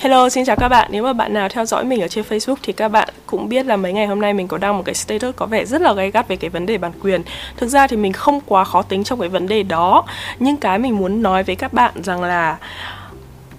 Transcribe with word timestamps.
Hello, 0.00 0.28
xin 0.28 0.44
chào 0.44 0.56
các 0.56 0.68
bạn. 0.68 0.88
Nếu 0.92 1.02
mà 1.02 1.12
bạn 1.12 1.32
nào 1.32 1.48
theo 1.48 1.64
dõi 1.64 1.84
mình 1.84 2.00
ở 2.00 2.08
trên 2.08 2.24
Facebook 2.28 2.56
thì 2.62 2.72
các 2.72 2.88
bạn 2.88 3.08
cũng 3.26 3.48
biết 3.48 3.66
là 3.66 3.76
mấy 3.76 3.92
ngày 3.92 4.06
hôm 4.06 4.20
nay 4.20 4.32
mình 4.32 4.48
có 4.48 4.58
đăng 4.58 4.76
một 4.76 4.82
cái 4.84 4.94
status 4.94 5.36
có 5.36 5.46
vẻ 5.46 5.64
rất 5.64 5.80
là 5.80 5.92
gay 5.92 6.10
gắt 6.10 6.28
về 6.28 6.36
cái 6.36 6.50
vấn 6.50 6.66
đề 6.66 6.78
bản 6.78 6.92
quyền. 7.02 7.22
Thực 7.56 7.66
ra 7.66 7.86
thì 7.86 7.96
mình 7.96 8.12
không 8.12 8.40
quá 8.46 8.64
khó 8.64 8.82
tính 8.82 9.04
trong 9.04 9.20
cái 9.20 9.28
vấn 9.28 9.48
đề 9.48 9.62
đó, 9.62 10.04
nhưng 10.38 10.56
cái 10.56 10.78
mình 10.78 10.96
muốn 10.96 11.22
nói 11.22 11.42
với 11.42 11.56
các 11.56 11.72
bạn 11.72 11.92
rằng 12.02 12.22
là 12.22 12.56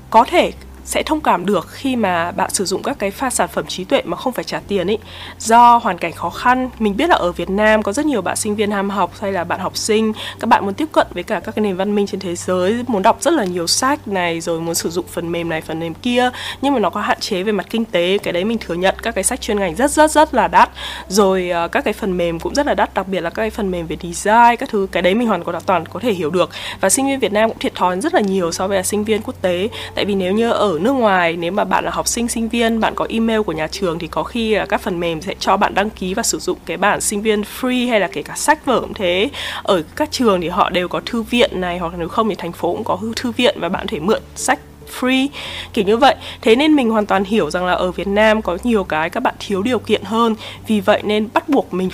có 0.09 0.23
thể 0.23 0.51
sẽ 0.85 1.03
thông 1.03 1.21
cảm 1.21 1.45
được 1.45 1.67
khi 1.69 1.95
mà 1.95 2.31
bạn 2.31 2.49
sử 2.53 2.65
dụng 2.65 2.83
các 2.83 2.99
cái 2.99 3.11
pha 3.11 3.29
sản 3.29 3.49
phẩm 3.53 3.65
trí 3.67 3.83
tuệ 3.83 4.01
mà 4.05 4.17
không 4.17 4.33
phải 4.33 4.43
trả 4.43 4.59
tiền 4.67 4.89
ấy 4.89 4.97
do 5.39 5.77
hoàn 5.77 5.97
cảnh 5.97 6.11
khó 6.11 6.29
khăn, 6.29 6.69
mình 6.79 6.97
biết 6.97 7.09
là 7.09 7.15
ở 7.15 7.31
Việt 7.31 7.49
Nam 7.49 7.83
có 7.83 7.93
rất 7.93 8.05
nhiều 8.05 8.21
bạn 8.21 8.35
sinh 8.35 8.55
viên 8.55 8.71
ham 8.71 8.89
học 8.89 9.11
hay 9.19 9.31
là 9.31 9.43
bạn 9.43 9.59
học 9.59 9.77
sinh, 9.77 10.13
các 10.39 10.47
bạn 10.47 10.65
muốn 10.65 10.73
tiếp 10.73 10.87
cận 10.91 11.07
với 11.13 11.23
cả 11.23 11.39
các 11.39 11.55
cái 11.55 11.63
nền 11.63 11.75
văn 11.75 11.95
minh 11.95 12.07
trên 12.07 12.19
thế 12.19 12.35
giới, 12.35 12.83
muốn 12.87 13.01
đọc 13.01 13.17
rất 13.21 13.33
là 13.33 13.45
nhiều 13.45 13.67
sách 13.67 14.07
này, 14.07 14.41
rồi 14.41 14.59
muốn 14.61 14.75
sử 14.75 14.89
dụng 14.89 15.05
phần 15.11 15.31
mềm 15.31 15.49
này, 15.49 15.61
phần 15.61 15.79
mềm 15.79 15.93
kia, 15.93 16.29
nhưng 16.61 16.73
mà 16.73 16.79
nó 16.79 16.89
có 16.89 17.01
hạn 17.01 17.19
chế 17.19 17.43
về 17.43 17.51
mặt 17.51 17.65
kinh 17.69 17.85
tế. 17.85 18.17
Cái 18.17 18.33
đấy 18.33 18.43
mình 18.43 18.57
thừa 18.57 18.73
nhận, 18.73 18.95
các 19.01 19.15
cái 19.15 19.23
sách 19.23 19.41
chuyên 19.41 19.59
ngành 19.59 19.75
rất 19.75 19.91
rất 19.91 20.11
rất 20.11 20.33
là 20.33 20.47
đắt. 20.47 20.69
Rồi 21.07 21.49
ờ, 21.49 21.67
các 21.67 21.83
cái 21.83 21.93
phần 21.93 22.17
mềm 22.17 22.39
cũng 22.39 22.55
rất 22.55 22.65
là 22.65 22.73
đắt, 22.73 22.93
đặc 22.93 23.07
biệt 23.07 23.21
là 23.21 23.29
các 23.29 23.41
cái 23.41 23.49
phần 23.49 23.71
mềm 23.71 23.87
về 23.87 23.97
design, 24.01 24.55
các 24.59 24.69
thứ. 24.69 24.87
Cái 24.91 25.01
đấy 25.01 25.15
mình 25.15 25.27
hoàn 25.27 25.43
toàn 25.65 25.85
có 25.85 25.99
thể 25.99 26.13
hiểu 26.13 26.29
được. 26.29 26.49
Và 26.81 26.89
sinh 26.89 27.05
viên 27.05 27.19
Việt 27.19 27.31
Nam 27.31 27.49
cũng 27.49 27.59
thiệt 27.59 27.75
thòi 27.75 28.01
rất 28.01 28.13
là 28.13 28.21
nhiều 28.21 28.51
so 28.51 28.67
với 28.67 28.77
là 28.77 28.83
sinh 28.83 29.03
viên 29.03 29.21
quốc 29.21 29.35
tế. 29.41 29.69
Tại 29.95 30.05
vì 30.05 30.15
nếu 30.15 30.33
như 30.33 30.51
ở 30.51 30.70
nước 30.79 30.91
ngoài. 30.91 31.37
Nếu 31.37 31.51
mà 31.51 31.63
bạn 31.63 31.85
là 31.85 31.91
học 31.91 32.07
sinh 32.07 32.27
sinh 32.27 32.49
viên, 32.49 32.79
bạn 32.79 32.95
có 32.95 33.07
email 33.09 33.41
của 33.41 33.51
nhà 33.51 33.67
trường 33.67 33.99
thì 33.99 34.07
có 34.07 34.23
khi 34.23 34.55
là 34.55 34.65
các 34.65 34.81
phần 34.81 34.99
mềm 34.99 35.21
sẽ 35.21 35.35
cho 35.39 35.57
bạn 35.57 35.73
đăng 35.73 35.89
ký 35.89 36.13
và 36.13 36.23
sử 36.23 36.39
dụng 36.39 36.57
cái 36.65 36.77
bản 36.77 37.01
sinh 37.01 37.21
viên 37.21 37.41
free 37.41 37.89
hay 37.89 37.99
là 37.99 38.07
kể 38.07 38.21
cả 38.21 38.33
sách 38.35 38.65
vở 38.65 38.81
cũng 38.81 38.93
thế. 38.93 39.29
Ở 39.63 39.83
các 39.95 40.11
trường 40.11 40.41
thì 40.41 40.49
họ 40.49 40.69
đều 40.69 40.87
có 40.87 41.01
thư 41.05 41.21
viện 41.21 41.61
này, 41.61 41.77
hoặc 41.77 41.93
nếu 41.97 42.07
không 42.07 42.29
thì 42.29 42.35
thành 42.35 42.51
phố 42.51 42.73
cũng 42.73 42.83
có 42.83 42.99
thư 43.15 43.31
viện 43.31 43.57
và 43.59 43.69
bạn 43.69 43.81
có 43.81 43.91
thể 43.91 43.99
mượn 43.99 44.21
sách 44.35 44.59
free, 44.99 45.27
kiểu 45.73 45.85
như 45.85 45.97
vậy. 45.97 46.15
Thế 46.41 46.55
nên 46.55 46.75
mình 46.75 46.89
hoàn 46.89 47.05
toàn 47.05 47.23
hiểu 47.23 47.51
rằng 47.51 47.65
là 47.65 47.73
ở 47.73 47.91
Việt 47.91 48.07
Nam 48.07 48.41
có 48.41 48.57
nhiều 48.63 48.83
cái 48.83 49.09
các 49.09 49.23
bạn 49.23 49.35
thiếu 49.39 49.61
điều 49.61 49.79
kiện 49.79 50.03
hơn. 50.03 50.35
Vì 50.67 50.79
vậy 50.79 51.01
nên 51.03 51.27
bắt 51.33 51.49
buộc 51.49 51.73
mình 51.73 51.89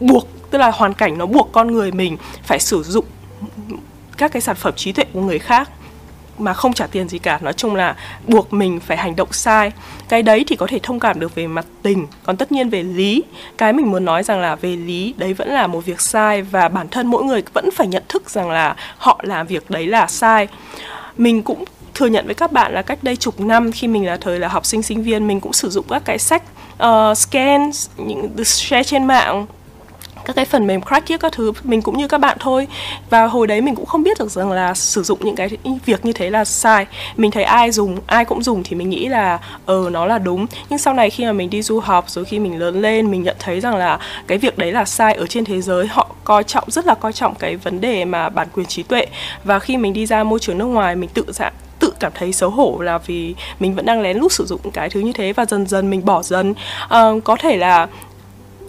buộc, 0.00 0.28
tức 0.50 0.58
là 0.58 0.70
hoàn 0.70 0.94
cảnh 0.94 1.18
nó 1.18 1.26
buộc 1.26 1.52
con 1.52 1.72
người 1.72 1.92
mình 1.92 2.16
phải 2.42 2.58
sử 2.60 2.82
dụng 2.82 3.04
các 4.16 4.32
cái 4.32 4.42
sản 4.42 4.56
phẩm 4.56 4.74
trí 4.76 4.92
tuệ 4.92 5.04
của 5.12 5.20
người 5.20 5.38
khác 5.38 5.70
mà 6.38 6.52
không 6.52 6.72
trả 6.72 6.86
tiền 6.86 7.08
gì 7.08 7.18
cả. 7.18 7.38
Nói 7.42 7.52
chung 7.52 7.74
là 7.74 7.96
buộc 8.26 8.52
mình 8.52 8.80
phải 8.80 8.96
hành 8.96 9.16
động 9.16 9.32
sai. 9.32 9.72
Cái 10.08 10.22
đấy 10.22 10.44
thì 10.46 10.56
có 10.56 10.66
thể 10.66 10.78
thông 10.82 11.00
cảm 11.00 11.20
được 11.20 11.34
về 11.34 11.46
mặt 11.46 11.66
tình. 11.82 12.06
Còn 12.22 12.36
tất 12.36 12.52
nhiên 12.52 12.70
về 12.70 12.82
lý 12.82 13.22
cái 13.58 13.72
mình 13.72 13.90
muốn 13.90 14.04
nói 14.04 14.22
rằng 14.22 14.40
là 14.40 14.54
về 14.54 14.76
lý 14.76 15.14
đấy 15.16 15.34
vẫn 15.34 15.48
là 15.48 15.66
một 15.66 15.84
việc 15.84 16.00
sai 16.00 16.42
và 16.42 16.68
bản 16.68 16.88
thân 16.88 17.06
mỗi 17.06 17.24
người 17.24 17.42
vẫn 17.52 17.70
phải 17.70 17.86
nhận 17.86 18.02
thức 18.08 18.30
rằng 18.30 18.50
là 18.50 18.76
họ 18.98 19.20
làm 19.22 19.46
việc 19.46 19.70
đấy 19.70 19.86
là 19.86 20.06
sai. 20.06 20.48
Mình 21.16 21.42
cũng 21.42 21.64
thừa 21.94 22.06
nhận 22.06 22.26
với 22.26 22.34
các 22.34 22.52
bạn 22.52 22.72
là 22.72 22.82
cách 22.82 22.98
đây 23.02 23.16
chục 23.16 23.40
năm 23.40 23.72
khi 23.72 23.88
mình 23.88 24.06
là 24.06 24.16
thời 24.16 24.38
là 24.38 24.48
học 24.48 24.66
sinh 24.66 24.82
sinh 24.82 25.02
viên 25.02 25.26
mình 25.26 25.40
cũng 25.40 25.52
sử 25.52 25.70
dụng 25.70 25.84
các 25.88 26.02
cái 26.04 26.18
sách 26.18 26.42
ờ, 26.78 27.10
uh, 27.10 27.18
scan 27.18 27.70
những 27.96 28.44
share 28.44 28.82
trên 28.82 29.04
mạng 29.04 29.46
các 30.24 30.36
cái 30.36 30.44
phần 30.44 30.66
mềm 30.66 30.82
crack 30.82 31.06
kia 31.06 31.18
các 31.18 31.32
thứ 31.32 31.52
mình 31.64 31.82
cũng 31.82 31.98
như 31.98 32.08
các 32.08 32.18
bạn 32.18 32.36
thôi. 32.40 32.66
Và 33.10 33.26
hồi 33.26 33.46
đấy 33.46 33.60
mình 33.60 33.74
cũng 33.74 33.86
không 33.86 34.02
biết 34.02 34.18
được 34.18 34.30
rằng 34.30 34.52
là 34.52 34.74
sử 34.74 35.02
dụng 35.02 35.18
những 35.22 35.36
cái 35.36 35.48
việc 35.86 36.04
như 36.04 36.12
thế 36.12 36.30
là 36.30 36.44
sai. 36.44 36.86
Mình 37.16 37.30
thấy 37.30 37.44
ai 37.44 37.70
dùng 37.70 37.98
ai 38.06 38.24
cũng 38.24 38.42
dùng 38.42 38.62
thì 38.62 38.76
mình 38.76 38.90
nghĩ 38.90 39.08
là 39.08 39.38
ờ 39.66 39.90
nó 39.92 40.06
là 40.06 40.18
đúng. 40.18 40.46
Nhưng 40.68 40.78
sau 40.78 40.94
này 40.94 41.10
khi 41.10 41.24
mà 41.24 41.32
mình 41.32 41.50
đi 41.50 41.62
du 41.62 41.80
học 41.80 42.04
rồi 42.08 42.24
khi 42.24 42.38
mình 42.38 42.58
lớn 42.58 42.82
lên 42.82 43.10
mình 43.10 43.22
nhận 43.22 43.36
thấy 43.38 43.60
rằng 43.60 43.76
là 43.76 43.98
cái 44.26 44.38
việc 44.38 44.58
đấy 44.58 44.72
là 44.72 44.84
sai 44.84 45.14
ở 45.14 45.26
trên 45.26 45.44
thế 45.44 45.60
giới. 45.60 45.86
Họ 45.86 46.10
coi 46.24 46.44
trọng 46.44 46.70
rất 46.70 46.86
là 46.86 46.94
coi 46.94 47.12
trọng 47.12 47.34
cái 47.34 47.56
vấn 47.56 47.80
đề 47.80 48.04
mà 48.04 48.28
bản 48.28 48.48
quyền 48.54 48.66
trí 48.66 48.82
tuệ. 48.82 49.06
Và 49.44 49.58
khi 49.58 49.76
mình 49.76 49.92
đi 49.92 50.06
ra 50.06 50.24
môi 50.24 50.38
trường 50.38 50.58
nước 50.58 50.64
ngoài 50.64 50.96
mình 50.96 51.10
tự 51.14 51.24
dạng 51.28 51.52
tự 51.78 51.92
cảm 52.00 52.12
thấy 52.14 52.32
xấu 52.32 52.50
hổ 52.50 52.78
là 52.80 52.98
vì 52.98 53.34
mình 53.60 53.74
vẫn 53.74 53.86
đang 53.86 54.00
lén 54.00 54.18
lút 54.18 54.32
sử 54.32 54.46
dụng 54.46 54.60
cái 54.72 54.90
thứ 54.90 55.00
như 55.00 55.12
thế. 55.12 55.32
Và 55.32 55.44
dần 55.44 55.66
dần 55.66 55.90
mình 55.90 56.04
bỏ 56.04 56.22
dần. 56.22 56.54
Uh, 56.84 57.24
có 57.24 57.36
thể 57.36 57.56
là 57.56 57.86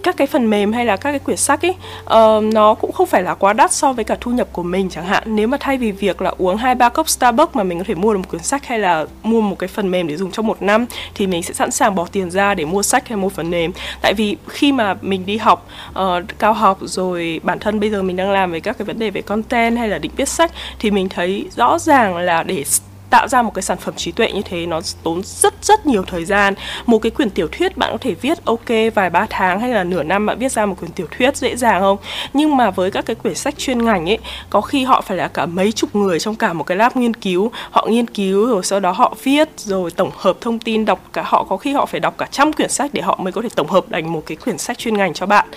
các 0.05 0.17
cái 0.17 0.27
phần 0.27 0.49
mềm 0.49 0.73
hay 0.73 0.85
là 0.85 0.97
các 0.97 1.11
cái 1.11 1.19
quyển 1.19 1.37
sách 1.37 1.65
ấy 1.65 1.71
uh, 1.71 2.05
ờ, 2.05 2.41
nó 2.53 2.73
cũng 2.73 2.91
không 2.91 3.07
phải 3.07 3.23
là 3.23 3.33
quá 3.33 3.53
đắt 3.53 3.71
so 3.71 3.93
với 3.93 4.05
cả 4.05 4.17
thu 4.21 4.31
nhập 4.31 4.47
của 4.51 4.63
mình 4.63 4.89
chẳng 4.89 5.05
hạn. 5.05 5.23
Nếu 5.25 5.47
mà 5.47 5.57
thay 5.59 5.77
vì 5.77 5.91
việc 5.91 6.21
là 6.21 6.33
uống 6.37 6.57
hai 6.57 6.75
ba 6.75 6.89
cốc 6.89 7.09
Starbucks 7.09 7.55
mà 7.55 7.63
mình 7.63 7.77
có 7.77 7.83
thể 7.87 7.95
mua 7.95 8.13
được 8.13 8.19
một 8.19 8.29
quyển 8.29 8.43
sách 8.43 8.65
hay 8.65 8.79
là 8.79 9.05
mua 9.23 9.41
một 9.41 9.59
cái 9.59 9.67
phần 9.67 9.91
mềm 9.91 10.07
để 10.07 10.17
dùng 10.17 10.31
trong 10.31 10.47
một 10.47 10.61
năm 10.61 10.85
thì 11.15 11.27
mình 11.27 11.43
sẽ 11.43 11.53
sẵn 11.53 11.71
sàng 11.71 11.95
bỏ 11.95 12.07
tiền 12.11 12.31
ra 12.31 12.53
để 12.53 12.65
mua 12.65 12.83
sách 12.83 13.07
hay 13.07 13.17
mua 13.17 13.29
phần 13.29 13.49
mềm. 13.49 13.71
Tại 14.01 14.13
vì 14.13 14.37
khi 14.47 14.71
mà 14.71 14.95
mình 15.01 15.25
đi 15.25 15.37
học 15.37 15.67
uh, 15.89 16.05
cao 16.39 16.53
học 16.53 16.77
rồi 16.81 17.39
bản 17.43 17.59
thân 17.59 17.79
bây 17.79 17.89
giờ 17.89 18.01
mình 18.01 18.15
đang 18.15 18.31
làm 18.31 18.51
về 18.51 18.59
các 18.59 18.77
cái 18.77 18.85
vấn 18.85 18.99
đề 18.99 19.09
về 19.09 19.21
content 19.21 19.77
hay 19.77 19.87
là 19.87 19.97
định 19.97 20.11
viết 20.15 20.29
sách 20.29 20.51
thì 20.79 20.91
mình 20.91 21.09
thấy 21.09 21.45
rõ 21.55 21.79
ràng 21.79 22.17
là 22.17 22.43
để 22.43 22.63
tạo 23.09 23.27
ra 23.27 23.41
một 23.41 23.53
cái 23.53 23.61
sản 23.61 23.77
phẩm 23.77 23.93
trí 23.97 24.11
tuệ 24.11 24.31
như 24.31 24.41
thế, 24.41 24.65
nó 24.65 24.81
tốn 25.03 25.21
rất 25.23 25.53
rất 25.61 25.85
nhiều 25.85 26.03
thời 26.07 26.25
gian. 26.25 26.53
Một 26.85 26.99
cái 26.99 27.11
quyển 27.11 27.29
tiểu 27.29 27.47
thuyết 27.51 27.77
bạn 27.77 27.91
có 27.91 27.97
thể 27.97 28.13
viết 28.13 28.45
ok 28.45 28.69
vài 28.95 29.09
ba 29.09 29.27
tháng 29.29 29.59
hay 29.59 29.69
là 29.69 29.83
nửa 29.83 30.03
năm, 30.03 30.25
bạn 30.25 30.39
viết 30.39 30.51
ra 30.51 30.65
một 30.65 30.75
quyển 30.79 30.91
tiểu 30.91 31.07
thuyết 31.17 31.37
dễ 31.37 31.55
dàng 31.55 31.81
không? 31.81 31.97
Nhưng 32.33 32.57
mà 32.57 32.71
với 32.71 32.91
các 32.91 33.05
cái 33.05 33.15
quyển 33.15 33.35
sách 33.35 33.57
chuyên 33.57 33.85
ngành 33.85 34.09
ấy, 34.09 34.17
có 34.49 34.61
khi 34.61 34.83
họ 34.83 35.01
phải 35.01 35.17
là 35.17 35.27
cả 35.27 35.45
mấy 35.45 35.71
chục 35.71 35.95
người 35.95 36.19
trong 36.19 36.35
cả 36.35 36.53
một 36.53 36.63
cái 36.63 36.77
lab 36.77 36.97
nghiên 36.97 37.13
cứu. 37.13 37.51
Họ 37.71 37.87
nghiên 37.89 38.07
cứu 38.07 38.47
rồi 38.47 38.63
sau 38.63 38.79
đó 38.79 38.91
họ 38.91 39.15
viết 39.23 39.49
rồi 39.57 39.91
tổng 39.91 40.11
hợp 40.15 40.37
thông 40.41 40.59
tin, 40.59 40.85
đọc 40.85 40.99
cả, 41.13 41.23
họ 41.25 41.43
có 41.43 41.57
khi 41.57 41.73
họ 41.73 41.85
phải 41.85 41.99
đọc 41.99 42.17
cả 42.17 42.27
trăm 42.31 42.53
quyển 42.53 42.69
sách 42.69 42.91
để 42.93 43.01
họ 43.01 43.19
mới 43.21 43.33
có 43.33 43.41
thể 43.41 43.49
tổng 43.55 43.67
hợp 43.67 43.85
thành 43.91 44.13
một 44.13 44.23
cái 44.25 44.37
quyển 44.37 44.57
sách 44.57 44.77
chuyên 44.77 44.97
ngành 44.97 45.13
cho 45.13 45.25
bạn. 45.25 45.47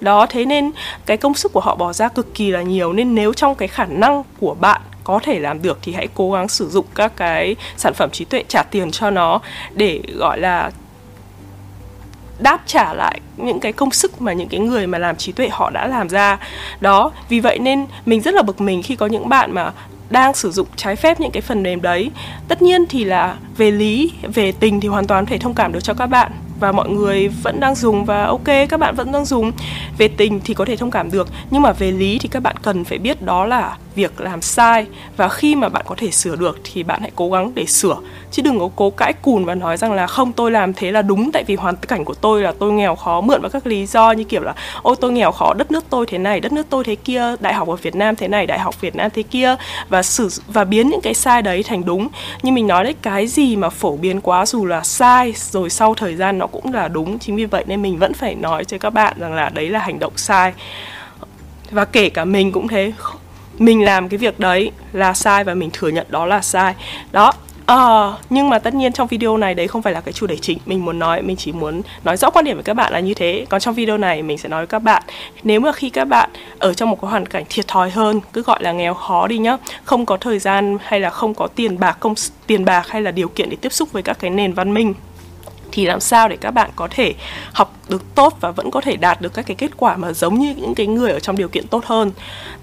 Đó, 0.00 0.26
thế 0.26 0.44
nên 0.44 0.70
cái 1.06 1.16
công 1.16 1.34
sức 1.34 1.52
của 1.52 1.60
họ 1.60 1.74
bỏ 1.74 1.92
ra 1.92 2.08
cực 2.08 2.34
kỳ 2.34 2.50
là 2.50 2.62
nhiều. 2.62 2.92
Nên 2.92 3.14
nếu 3.14 3.32
trong 3.32 3.54
cái 3.54 3.68
khả 3.68 3.84
năng 3.84 4.22
của 4.40 4.54
bạn 4.60 4.80
có 5.08 5.20
thể 5.22 5.38
làm 5.38 5.62
được 5.62 5.78
thì 5.82 5.92
hãy 5.92 6.08
cố 6.14 6.32
gắng 6.32 6.48
sử 6.48 6.68
dụng 6.68 6.86
các 6.94 7.12
cái 7.16 7.56
sản 7.76 7.94
phẩm 7.94 8.10
trí 8.10 8.24
tuệ 8.24 8.44
trả 8.48 8.62
tiền 8.62 8.90
cho 8.90 9.10
nó 9.10 9.40
để, 9.74 10.00
gọi 10.14 10.40
là, 10.40 10.70
đáp 12.38 12.60
trả 12.66 12.94
lại 12.94 13.20
những 13.36 13.60
cái 13.60 13.72
công 13.72 13.90
sức 13.90 14.22
mà 14.22 14.32
những 14.32 14.48
cái 14.48 14.60
người 14.60 14.86
mà 14.86 14.98
làm 14.98 15.16
trí 15.16 15.32
tuệ 15.32 15.48
họ 15.52 15.70
đã 15.70 15.86
làm 15.86 16.08
ra. 16.08 16.38
Đó, 16.80 17.12
vì 17.28 17.40
vậy 17.40 17.58
nên 17.58 17.86
mình 18.06 18.20
rất 18.20 18.34
là 18.34 18.42
bực 18.42 18.60
mình 18.60 18.82
khi 18.82 18.96
có 18.96 19.06
những 19.06 19.28
bạn 19.28 19.52
mà 19.52 19.72
đang 20.10 20.34
sử 20.34 20.50
dụng 20.50 20.66
trái 20.76 20.96
phép 20.96 21.20
những 21.20 21.30
cái 21.30 21.40
phần 21.40 21.62
mềm 21.62 21.82
đấy. 21.82 22.10
Tất 22.48 22.62
nhiên 22.62 22.86
thì 22.88 23.04
là 23.04 23.36
về 23.56 23.70
lý, 23.70 24.12
về 24.34 24.52
tình 24.52 24.80
thì 24.80 24.88
hoàn 24.88 25.06
toàn 25.06 25.26
thể 25.26 25.38
thông 25.38 25.54
cảm 25.54 25.72
được 25.72 25.80
cho 25.80 25.94
các 25.94 26.06
bạn 26.06 26.32
và 26.60 26.72
mọi 26.72 26.88
người 26.88 27.28
vẫn 27.28 27.60
đang 27.60 27.74
dùng 27.74 28.04
và 28.04 28.24
ok, 28.24 28.44
các 28.68 28.80
bạn 28.80 28.94
vẫn 28.94 29.12
đang 29.12 29.24
dùng. 29.24 29.52
Về 29.98 30.08
tình 30.08 30.40
thì 30.44 30.54
có 30.54 30.64
thể 30.64 30.76
thông 30.76 30.90
cảm 30.90 31.10
được, 31.10 31.28
nhưng 31.50 31.62
mà 31.62 31.72
về 31.72 31.92
lý 31.92 32.18
thì 32.18 32.28
các 32.28 32.42
bạn 32.42 32.56
cần 32.62 32.84
phải 32.84 32.98
biết 32.98 33.22
đó 33.22 33.46
là 33.46 33.76
việc 33.98 34.20
làm 34.20 34.42
sai 34.42 34.86
và 35.16 35.28
khi 35.28 35.54
mà 35.54 35.68
bạn 35.68 35.84
có 35.88 35.94
thể 35.98 36.10
sửa 36.10 36.36
được 36.36 36.58
thì 36.64 36.82
bạn 36.82 37.00
hãy 37.00 37.10
cố 37.16 37.30
gắng 37.30 37.52
để 37.54 37.66
sửa. 37.66 37.96
Chứ 38.30 38.42
đừng 38.42 38.58
có 38.58 38.70
cố 38.76 38.90
cãi 38.90 39.12
cùn 39.22 39.44
và 39.44 39.54
nói 39.54 39.76
rằng 39.76 39.92
là 39.92 40.06
không, 40.06 40.32
tôi 40.32 40.50
làm 40.50 40.74
thế 40.74 40.90
là 40.92 41.02
đúng, 41.02 41.32
tại 41.32 41.44
vì 41.46 41.56
hoàn 41.56 41.76
cảnh 41.76 42.04
của 42.04 42.14
tôi 42.14 42.42
là 42.42 42.52
tôi 42.58 42.72
nghèo 42.72 42.94
khó 42.96 43.20
mượn 43.20 43.40
vào 43.40 43.50
các 43.50 43.66
lý 43.66 43.86
do 43.86 44.12
như 44.12 44.24
kiểu 44.24 44.42
là, 44.42 44.54
ôi, 44.82 44.96
tôi 45.00 45.12
nghèo 45.12 45.32
khó, 45.32 45.54
đất 45.54 45.70
nước 45.70 45.84
tôi 45.90 46.06
thế 46.06 46.18
này, 46.18 46.40
đất 46.40 46.52
nước 46.52 46.66
tôi 46.70 46.84
thế 46.84 46.94
kia, 46.94 47.36
đại 47.40 47.54
học 47.54 47.68
ở 47.68 47.76
Việt 47.76 47.94
Nam 47.94 48.16
thế 48.16 48.28
này, 48.28 48.46
đại 48.46 48.58
học 48.58 48.80
Việt 48.80 48.96
Nam 48.96 49.10
thế 49.14 49.22
kia. 49.22 49.56
Và 49.88 50.02
sử 50.02 50.28
và 50.46 50.64
biến 50.64 50.88
những 50.88 51.00
cái 51.00 51.14
sai 51.14 51.42
đấy 51.42 51.62
thành 51.62 51.84
đúng. 51.84 52.08
Nhưng 52.42 52.54
mình 52.54 52.66
nói 52.66 52.84
đấy, 52.84 52.94
cái 53.02 53.26
gì 53.26 53.56
mà 53.56 53.68
phổ 53.68 53.96
biến 53.96 54.20
quá 54.20 54.46
dù 54.46 54.66
là 54.66 54.82
sai, 54.82 55.32
rồi 55.50 55.70
sau 55.70 55.94
thời 55.94 56.16
gian 56.16 56.38
nó 56.38 56.46
cũng 56.46 56.72
là 56.72 56.88
đúng. 56.88 57.18
Chính 57.18 57.36
vì 57.36 57.44
vậy 57.44 57.64
nên 57.66 57.82
mình 57.82 57.98
vẫn 57.98 58.14
phải 58.14 58.34
nói 58.34 58.64
cho 58.64 58.78
các 58.78 58.90
bạn 58.90 59.14
rằng 59.18 59.34
là 59.34 59.48
đấy 59.48 59.68
là 59.68 59.78
hành 59.78 59.98
động 59.98 60.12
sai. 60.16 60.52
Và 61.70 61.84
kể 61.84 62.10
cả 62.10 62.24
mình 62.24 62.52
cũng 62.52 62.68
thế 62.68 62.92
mình 63.58 63.84
làm 63.84 64.08
cái 64.08 64.18
việc 64.18 64.40
đấy 64.40 64.70
là 64.92 65.14
sai 65.14 65.44
và 65.44 65.54
mình 65.54 65.70
thừa 65.72 65.88
nhận 65.88 66.06
đó 66.10 66.26
là 66.26 66.40
sai. 66.40 66.74
Đó 67.12 67.32
À, 67.68 68.12
nhưng 68.30 68.48
mà 68.48 68.58
tất 68.58 68.74
nhiên 68.74 68.92
trong 68.92 69.06
video 69.06 69.36
này 69.36 69.54
đấy 69.54 69.68
không 69.68 69.82
phải 69.82 69.92
là 69.92 70.00
cái 70.00 70.12
chủ 70.12 70.26
đề 70.26 70.36
chính. 70.36 70.58
Mình 70.66 70.84
muốn 70.84 70.98
nói 70.98 71.22
mình 71.22 71.36
chỉ 71.36 71.52
muốn 71.52 71.82
nói 72.04 72.16
rõ 72.16 72.30
quan 72.30 72.44
điểm 72.44 72.56
với 72.56 72.62
các 72.62 72.74
bạn 72.74 72.92
là 72.92 73.00
như 73.00 73.14
thế. 73.14 73.46
Còn 73.48 73.60
trong 73.60 73.74
video 73.74 73.98
này 73.98 74.22
mình 74.22 74.38
sẽ 74.38 74.48
nói 74.48 74.60
với 74.60 74.66
các 74.66 74.78
bạn 74.78 75.02
nếu 75.42 75.60
mà 75.60 75.72
khi 75.72 75.90
các 75.90 76.04
bạn 76.04 76.30
ở 76.58 76.74
trong 76.74 76.90
một 76.90 77.00
cái 77.02 77.10
hoàn 77.10 77.26
cảnh 77.26 77.44
thiệt 77.48 77.68
thòi 77.68 77.90
hơn 77.90 78.20
cứ 78.32 78.42
gọi 78.42 78.62
là 78.62 78.72
nghèo 78.72 78.94
khó 78.94 79.26
đi 79.26 79.38
nhá 79.38 79.56
không 79.84 80.06
có 80.06 80.16
thời 80.16 80.38
gian 80.38 80.78
hay 80.82 81.00
là 81.00 81.10
không 81.10 81.34
có 81.34 81.46
tiền 81.46 81.78
bạc 81.78 81.96
công 82.00 82.14
tiền 82.46 82.64
bạc 82.64 82.88
hay 82.88 83.02
là 83.02 83.10
điều 83.10 83.28
kiện 83.28 83.50
để 83.50 83.56
tiếp 83.60 83.72
xúc 83.72 83.92
với 83.92 84.02
các 84.02 84.18
cái 84.20 84.30
nền 84.30 84.52
văn 84.52 84.74
minh 84.74 84.94
thì 85.72 85.86
làm 85.86 86.00
sao 86.00 86.28
để 86.28 86.36
các 86.36 86.50
bạn 86.50 86.70
có 86.76 86.88
thể 86.90 87.14
học 87.52 87.76
được 87.88 88.14
tốt 88.14 88.36
và 88.40 88.50
vẫn 88.50 88.70
có 88.70 88.80
thể 88.80 88.96
đạt 88.96 89.20
được 89.20 89.34
các 89.34 89.46
cái 89.46 89.54
kết 89.54 89.70
quả 89.76 89.96
mà 89.96 90.12
giống 90.12 90.38
như 90.38 90.54
những 90.56 90.74
cái 90.74 90.86
người 90.86 91.10
ở 91.10 91.20
trong 91.20 91.36
điều 91.36 91.48
kiện 91.48 91.66
tốt 91.66 91.84
hơn? 91.84 92.10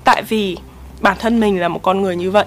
Tại 0.04 0.24
vì 0.24 0.58
bản 1.02 1.18
thân 1.20 1.40
mình 1.40 1.60
là 1.60 1.68
một 1.68 1.80
con 1.84 2.02
người 2.02 2.16
như 2.16 2.32
vậy. 2.32 2.46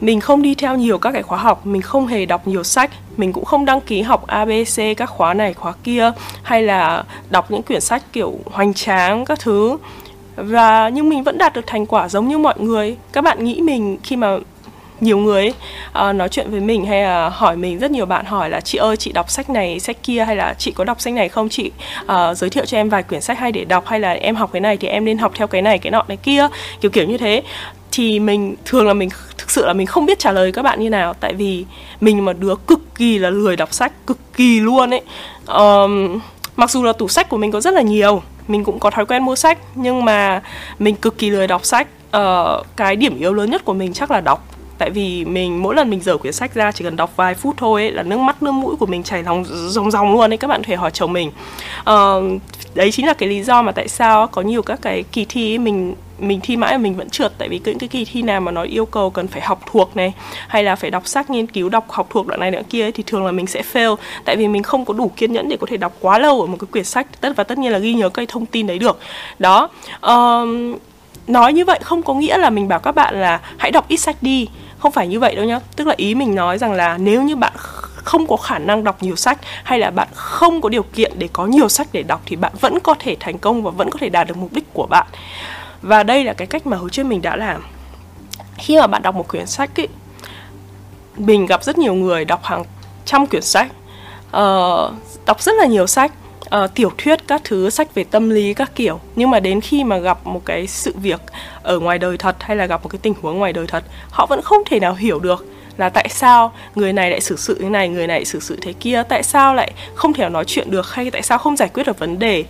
Mình 0.00 0.20
không 0.20 0.42
đi 0.42 0.54
theo 0.54 0.76
nhiều 0.76 0.98
các 0.98 1.12
cái 1.12 1.22
khóa 1.22 1.38
học, 1.38 1.66
mình 1.66 1.82
không 1.82 2.06
hề 2.06 2.26
đọc 2.26 2.46
nhiều 2.46 2.62
sách, 2.62 2.90
mình 3.16 3.32
cũng 3.32 3.44
không 3.44 3.64
đăng 3.64 3.80
ký 3.80 4.02
học 4.02 4.26
abc 4.26 4.80
các 4.96 5.10
khóa 5.10 5.34
này, 5.34 5.54
khóa 5.54 5.72
kia, 5.84 6.12
hay 6.42 6.62
là 6.62 7.04
đọc 7.30 7.50
những 7.50 7.62
quyển 7.62 7.80
sách 7.80 8.02
kiểu 8.12 8.38
hoành 8.44 8.74
tráng 8.74 9.24
các 9.24 9.40
thứ. 9.40 9.76
Và 10.36 10.88
nhưng 10.88 11.08
mình 11.08 11.22
vẫn 11.22 11.38
đạt 11.38 11.52
được 11.52 11.66
thành 11.66 11.86
quả 11.86 12.08
giống 12.08 12.28
như 12.28 12.38
mọi 12.38 12.54
người. 12.58 12.96
Các 13.12 13.24
bạn 13.24 13.44
nghĩ 13.44 13.60
mình 13.60 13.98
khi 14.02 14.16
mà 14.16 14.38
nhiều 15.00 15.18
người 15.18 15.42
ấy, 15.42 15.54
uh, 16.08 16.14
nói 16.16 16.28
chuyện 16.28 16.50
với 16.50 16.60
mình 16.60 16.86
hay 16.86 17.02
là 17.02 17.28
hỏi 17.28 17.56
mình 17.56 17.78
rất 17.78 17.90
nhiều 17.90 18.06
bạn 18.06 18.24
hỏi 18.24 18.50
là 18.50 18.60
chị 18.60 18.78
ơi 18.78 18.96
chị 18.96 19.12
đọc 19.12 19.30
sách 19.30 19.50
này 19.50 19.80
sách 19.80 19.96
kia 20.02 20.24
hay 20.24 20.36
là 20.36 20.54
chị 20.58 20.70
có 20.70 20.84
đọc 20.84 21.00
sách 21.00 21.12
này 21.14 21.28
không? 21.28 21.48
Chị 21.48 21.70
uh, 22.02 22.36
giới 22.36 22.50
thiệu 22.50 22.66
cho 22.66 22.78
em 22.78 22.88
vài 22.88 23.02
quyển 23.02 23.20
sách 23.20 23.38
hay 23.38 23.52
để 23.52 23.64
đọc 23.64 23.86
hay 23.86 24.00
là 24.00 24.12
em 24.12 24.36
học 24.36 24.50
cái 24.52 24.60
này 24.60 24.76
thì 24.76 24.88
em 24.88 25.04
nên 25.04 25.18
học 25.18 25.32
theo 25.34 25.46
cái 25.46 25.62
này 25.62 25.78
cái 25.78 25.90
nọ 25.90 26.04
cái 26.08 26.16
kia? 26.16 26.48
Kiểu 26.80 26.90
kiểu 26.90 27.04
như 27.04 27.18
thế. 27.18 27.42
Thì 27.92 28.20
mình 28.20 28.56
thường 28.64 28.86
là 28.86 28.94
mình 28.94 29.08
thực 29.38 29.50
sự 29.50 29.66
là 29.66 29.72
mình 29.72 29.86
không 29.86 30.06
biết 30.06 30.18
trả 30.18 30.32
lời 30.32 30.52
các 30.52 30.62
bạn 30.62 30.80
như 30.80 30.90
nào 30.90 31.14
tại 31.14 31.34
vì 31.34 31.64
mình 32.00 32.24
mà 32.24 32.32
đứa 32.32 32.54
cực 32.66 32.94
kỳ 32.94 33.18
là 33.18 33.30
lười 33.30 33.56
đọc 33.56 33.74
sách 33.74 33.92
cực 34.06 34.18
kỳ 34.36 34.60
luôn 34.60 34.94
ấy. 34.94 35.02
Um, 35.46 36.20
mặc 36.56 36.70
dù 36.70 36.82
là 36.82 36.92
tủ 36.92 37.08
sách 37.08 37.28
của 37.28 37.36
mình 37.36 37.52
có 37.52 37.60
rất 37.60 37.74
là 37.74 37.82
nhiều 37.82 38.22
mình 38.48 38.64
cũng 38.64 38.78
có 38.78 38.90
thói 38.90 39.06
quen 39.06 39.22
mua 39.22 39.36
sách 39.36 39.58
nhưng 39.74 40.04
mà 40.04 40.42
mình 40.78 40.94
cực 40.94 41.18
kỳ 41.18 41.30
lười 41.30 41.46
đọc 41.46 41.64
sách. 41.64 41.88
Uh, 42.16 42.66
cái 42.76 42.96
điểm 42.96 43.18
yếu 43.18 43.34
lớn 43.34 43.50
nhất 43.50 43.64
của 43.64 43.74
mình 43.74 43.92
chắc 43.92 44.10
là 44.10 44.20
đọc 44.20 44.48
tại 44.78 44.90
vì 44.90 45.24
mình 45.24 45.62
mỗi 45.62 45.74
lần 45.74 45.90
mình 45.90 46.00
dở 46.00 46.16
quyển 46.16 46.32
sách 46.32 46.54
ra 46.54 46.72
chỉ 46.72 46.84
cần 46.84 46.96
đọc 46.96 47.12
vài 47.16 47.34
phút 47.34 47.54
thôi 47.56 47.82
ấy, 47.82 47.92
là 47.92 48.02
nước 48.02 48.18
mắt 48.18 48.42
nước 48.42 48.52
mũi 48.52 48.76
của 48.76 48.86
mình 48.86 49.02
chảy 49.02 49.22
lòng 49.22 49.44
ròng 49.68 49.90
ròng 49.90 50.12
luôn 50.12 50.32
ấy 50.32 50.36
các 50.36 50.48
bạn 50.48 50.62
có 50.62 50.66
thể 50.68 50.76
hỏi 50.76 50.90
chồng 50.90 51.12
mình. 51.12 51.30
Uh, 51.80 52.42
đấy 52.74 52.92
chính 52.92 53.06
là 53.06 53.14
cái 53.14 53.28
lý 53.28 53.42
do 53.42 53.62
mà 53.62 53.72
tại 53.72 53.88
sao 53.88 54.26
có 54.26 54.42
nhiều 54.42 54.62
các 54.62 54.78
cái 54.82 55.04
kỳ 55.12 55.24
thi 55.28 55.52
ấy, 55.52 55.58
mình 55.58 55.94
mình 56.18 56.40
thi 56.42 56.56
mãi 56.56 56.72
mà 56.72 56.78
mình 56.78 56.94
vẫn 56.94 57.10
trượt. 57.10 57.32
Tại 57.38 57.48
vì 57.48 57.60
những 57.64 57.78
cái 57.78 57.88
kỳ 57.88 58.04
thi 58.04 58.22
nào 58.22 58.40
mà 58.40 58.52
nó 58.52 58.62
yêu 58.62 58.86
cầu 58.86 59.10
cần 59.10 59.28
phải 59.28 59.42
học 59.42 59.60
thuộc 59.72 59.96
này 59.96 60.12
hay 60.48 60.64
là 60.64 60.76
phải 60.76 60.90
đọc 60.90 61.06
sách 61.06 61.30
nghiên 61.30 61.46
cứu 61.46 61.68
đọc 61.68 61.90
học 61.90 62.06
thuộc 62.10 62.26
đoạn 62.26 62.40
này 62.40 62.50
đoạn 62.50 62.64
kia 62.64 62.82
ấy, 62.82 62.92
thì 62.92 63.02
thường 63.06 63.26
là 63.26 63.32
mình 63.32 63.46
sẽ 63.46 63.62
fail. 63.72 63.96
Tại 64.24 64.36
vì 64.36 64.48
mình 64.48 64.62
không 64.62 64.84
có 64.84 64.94
đủ 64.94 65.10
kiên 65.16 65.32
nhẫn 65.32 65.48
để 65.48 65.56
có 65.60 65.66
thể 65.70 65.76
đọc 65.76 65.92
quá 66.00 66.18
lâu 66.18 66.40
ở 66.40 66.46
một 66.46 66.56
cái 66.60 66.68
quyển 66.72 66.84
sách. 66.84 67.06
Tất 67.20 67.32
và 67.36 67.44
tất 67.44 67.58
nhiên 67.58 67.72
là 67.72 67.78
ghi 67.78 67.94
nhớ 67.94 68.08
cái 68.08 68.26
thông 68.26 68.46
tin 68.46 68.66
đấy 68.66 68.78
được. 68.78 68.98
Đó 69.38 69.68
um, 70.00 70.74
nói 71.26 71.52
như 71.52 71.64
vậy 71.64 71.78
không 71.82 72.02
có 72.02 72.14
nghĩa 72.14 72.38
là 72.38 72.50
mình 72.50 72.68
bảo 72.68 72.78
các 72.78 72.94
bạn 72.94 73.20
là 73.20 73.40
hãy 73.58 73.70
đọc 73.70 73.84
ít 73.88 73.96
sách 73.96 74.16
đi. 74.20 74.48
Không 74.78 74.92
phải 74.92 75.08
như 75.08 75.20
vậy 75.20 75.34
đâu 75.34 75.44
nhá. 75.44 75.60
Tức 75.76 75.86
là 75.86 75.94
ý 75.96 76.14
mình 76.14 76.34
nói 76.34 76.58
rằng 76.58 76.72
là 76.72 76.98
nếu 76.98 77.22
như 77.22 77.36
bạn 77.36 77.52
không 77.94 78.26
có 78.26 78.36
khả 78.36 78.58
năng 78.58 78.84
đọc 78.84 79.02
nhiều 79.02 79.16
sách 79.16 79.38
hay 79.64 79.78
là 79.78 79.90
bạn 79.90 80.08
không 80.14 80.60
có 80.60 80.68
điều 80.68 80.82
kiện 80.82 81.12
để 81.18 81.28
có 81.32 81.46
nhiều 81.46 81.68
sách 81.68 81.88
để 81.92 82.02
đọc 82.02 82.20
thì 82.26 82.36
bạn 82.36 82.52
vẫn 82.60 82.80
có 82.80 82.94
thể 82.98 83.16
thành 83.20 83.38
công 83.38 83.62
và 83.62 83.70
vẫn 83.70 83.90
có 83.90 83.98
thể 83.98 84.08
đạt 84.08 84.28
được 84.28 84.36
mục 84.36 84.52
đích 84.52 84.72
của 84.72 84.86
bạn. 84.86 85.06
Và 85.82 86.02
đây 86.02 86.24
là 86.24 86.32
cái 86.32 86.46
cách 86.46 86.66
mà 86.66 86.76
hồi 86.76 86.90
trước 86.90 87.06
mình 87.06 87.22
đã 87.22 87.36
làm. 87.36 87.62
Khi 88.58 88.78
mà 88.78 88.86
bạn 88.86 89.02
đọc 89.02 89.14
một 89.14 89.28
quyển 89.28 89.46
sách 89.46 89.80
ấy 89.80 89.88
mình 91.16 91.46
gặp 91.46 91.64
rất 91.64 91.78
nhiều 91.78 91.94
người 91.94 92.24
đọc 92.24 92.44
hàng 92.44 92.64
trăm 93.04 93.26
quyển 93.26 93.42
sách 93.42 93.72
uh, 94.36 94.92
đọc 95.26 95.42
rất 95.42 95.52
là 95.58 95.66
nhiều 95.66 95.86
sách 95.86 96.12
uh, 96.56 96.74
tiểu 96.74 96.92
thuyết 96.98 97.28
các 97.28 97.40
thứ 97.44 97.70
sách 97.70 97.94
về 97.94 98.04
tâm 98.04 98.30
lý 98.30 98.54
các 98.54 98.72
kiểu. 98.74 99.00
Nhưng 99.16 99.30
mà 99.30 99.40
đến 99.40 99.60
khi 99.60 99.84
mà 99.84 99.98
gặp 99.98 100.26
một 100.26 100.44
cái 100.44 100.66
sự 100.66 100.94
việc 101.02 101.20
ở 101.62 101.78
ngoài 101.78 101.98
đời 101.98 102.18
thật 102.18 102.36
hay 102.40 102.56
là 102.56 102.66
gặp 102.66 102.82
một 102.82 102.88
cái 102.88 102.98
tình 103.02 103.14
huống 103.22 103.38
ngoài 103.38 103.52
đời 103.52 103.66
thật 103.68 103.84
họ 104.10 104.26
vẫn 104.26 104.42
không 104.42 104.62
thể 104.66 104.80
nào 104.80 104.94
hiểu 104.94 105.18
được 105.20 105.46
là 105.76 105.88
tại 105.88 106.08
sao 106.08 106.52
người 106.74 106.92
này 106.92 107.10
lại 107.10 107.20
xử 107.20 107.36
sự 107.36 107.54
như 107.60 107.68
này 107.68 107.88
người 107.88 108.06
này 108.06 108.24
xử 108.24 108.40
sự 108.40 108.58
thế 108.60 108.72
kia 108.72 109.02
tại 109.08 109.22
sao 109.22 109.54
lại 109.54 109.72
không 109.94 110.12
thể 110.12 110.20
nào 110.20 110.30
nói 110.30 110.44
chuyện 110.44 110.70
được 110.70 110.86
hay 110.92 111.10
tại 111.10 111.22
sao 111.22 111.38
không 111.38 111.56
giải 111.56 111.68
quyết 111.68 111.86
được 111.86 111.98
vấn 111.98 112.18
đề. 112.18 112.44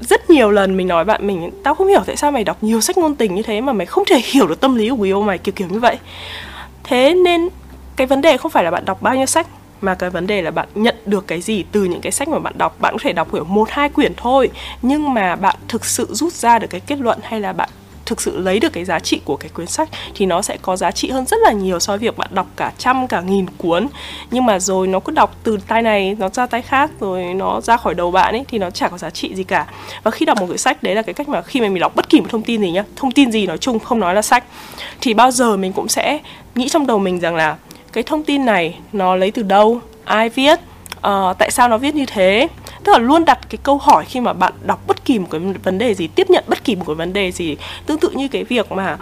Rất 0.00 0.30
nhiều 0.30 0.50
lần 0.50 0.76
mình 0.76 0.88
nói 0.88 1.04
bạn 1.04 1.26
mình 1.26 1.50
tao 1.64 1.74
không 1.74 1.88
hiểu 1.88 2.00
tại 2.06 2.16
sao 2.16 2.30
mày 2.30 2.44
đọc 2.44 2.56
nhiều 2.60 2.80
sách 2.80 2.98
ngôn 2.98 3.14
tình 3.14 3.34
như 3.34 3.42
thế 3.42 3.60
mà 3.60 3.72
mày 3.72 3.86
không 3.86 4.04
thể 4.04 4.20
hiểu 4.32 4.46
được 4.46 4.60
tâm 4.60 4.74
lý 4.74 4.88
của 4.88 4.96
người 4.96 5.08
yêu 5.08 5.22
mày 5.22 5.38
kiểu 5.38 5.52
kiểu 5.52 5.68
như 5.70 5.78
vậy. 5.78 5.96
Thế 6.84 7.14
nên 7.14 7.48
cái 7.96 8.06
vấn 8.06 8.20
đề 8.20 8.36
không 8.36 8.50
phải 8.50 8.64
là 8.64 8.70
bạn 8.70 8.84
đọc 8.84 9.02
bao 9.02 9.14
nhiêu 9.14 9.26
sách 9.26 9.46
mà 9.80 9.94
cái 9.94 10.10
vấn 10.10 10.26
đề 10.26 10.42
là 10.42 10.50
bạn 10.50 10.68
nhận 10.74 10.96
được 11.06 11.26
cái 11.26 11.40
gì 11.40 11.64
từ 11.72 11.84
những 11.84 12.00
cái 12.00 12.12
sách 12.12 12.28
mà 12.28 12.38
bạn 12.38 12.54
đọc, 12.58 12.76
bạn 12.80 12.94
có 12.94 12.98
thể 13.02 13.12
đọc 13.12 13.34
hiểu 13.34 13.44
một, 13.44 13.70
hai 13.70 13.88
quyển 13.88 14.12
thôi. 14.16 14.50
Nhưng 14.82 15.14
mà 15.14 15.36
bạn 15.36 15.56
thực 15.68 15.84
sự 15.84 16.06
rút 16.10 16.32
ra 16.32 16.58
được 16.58 16.68
cái 16.70 16.80
kết 16.80 16.98
luận 16.98 17.18
hay 17.22 17.40
là 17.40 17.52
bạn 17.52 17.68
thực 18.06 18.20
sự 18.20 18.38
lấy 18.38 18.60
được 18.60 18.72
cái 18.72 18.84
giá 18.84 18.98
trị 18.98 19.20
của 19.24 19.36
cái 19.36 19.50
quyển 19.54 19.66
sách 19.66 19.88
thì 20.14 20.26
nó 20.26 20.42
sẽ 20.42 20.56
có 20.62 20.76
giá 20.76 20.90
trị 20.90 21.10
hơn 21.10 21.26
rất 21.26 21.36
là 21.42 21.52
nhiều 21.52 21.80
so 21.80 21.92
với 21.92 21.98
việc 21.98 22.18
bạn 22.18 22.28
đọc 22.32 22.46
cả 22.56 22.72
trăm, 22.78 23.08
cả 23.08 23.20
nghìn 23.20 23.46
cuốn. 23.58 23.86
Nhưng 24.30 24.44
mà 24.44 24.58
rồi 24.58 24.86
nó 24.86 25.00
cứ 25.00 25.12
đọc 25.12 25.36
từ 25.42 25.58
tay 25.68 25.82
này, 25.82 26.16
nó 26.18 26.28
ra 26.28 26.46
tay 26.46 26.62
khác, 26.62 26.90
rồi 27.00 27.24
nó 27.24 27.60
ra 27.60 27.76
khỏi 27.76 27.94
đầu 27.94 28.10
bạn 28.10 28.34
ấy, 28.34 28.44
thì 28.48 28.58
nó 28.58 28.70
chả 28.70 28.88
có 28.88 28.98
giá 28.98 29.10
trị 29.10 29.34
gì 29.34 29.44
cả. 29.44 29.66
Và 30.02 30.10
khi 30.10 30.26
đọc 30.26 30.40
một 30.40 30.46
quyển 30.46 30.58
sách, 30.58 30.82
đấy 30.82 30.94
là 30.94 31.02
cái 31.02 31.14
cách 31.14 31.28
mà 31.28 31.42
khi 31.42 31.60
mà 31.60 31.68
mình 31.68 31.80
đọc 31.80 31.92
bất 31.94 32.08
kỳ 32.08 32.20
một 32.20 32.26
thông 32.30 32.42
tin 32.42 32.60
gì 32.60 32.70
nhá, 32.70 32.84
thông 32.96 33.12
tin 33.12 33.32
gì 33.32 33.46
nói 33.46 33.58
chung 33.58 33.78
không 33.78 34.00
nói 34.00 34.14
là 34.14 34.22
sách, 34.22 34.44
thì 35.00 35.14
bao 35.14 35.30
giờ 35.30 35.56
mình 35.56 35.72
cũng 35.72 35.88
sẽ 35.88 36.18
nghĩ 36.54 36.68
trong 36.68 36.86
đầu 36.86 36.98
mình 36.98 37.20
rằng 37.20 37.36
là 37.36 37.56
cái 37.94 38.04
thông 38.04 38.24
tin 38.24 38.44
này 38.44 38.78
nó 38.92 39.16
lấy 39.16 39.30
từ 39.30 39.42
đâu? 39.42 39.80
Ai 40.04 40.28
viết? 40.28 40.60
Uh, 40.96 41.38
tại 41.38 41.50
sao 41.50 41.68
nó 41.68 41.78
viết 41.78 41.94
như 41.94 42.06
thế? 42.06 42.48
Tức 42.84 42.92
là 42.92 42.98
luôn 42.98 43.24
đặt 43.24 43.38
cái 43.50 43.58
câu 43.62 43.78
hỏi 43.78 44.04
khi 44.04 44.20
mà 44.20 44.32
bạn 44.32 44.52
đọc 44.62 44.80
bất 44.86 45.04
kỳ 45.04 45.18
một 45.18 45.26
cái 45.30 45.40
vấn 45.40 45.78
đề 45.78 45.94
gì 45.94 46.06
tiếp 46.06 46.30
nhận 46.30 46.44
bất 46.46 46.64
kỳ 46.64 46.76
một 46.76 46.84
cái 46.86 46.94
vấn 46.94 47.12
đề 47.12 47.32
gì. 47.32 47.56
Tương 47.86 47.98
tự 47.98 48.10
như 48.10 48.28
cái 48.28 48.44
việc 48.44 48.72
mà 48.72 48.96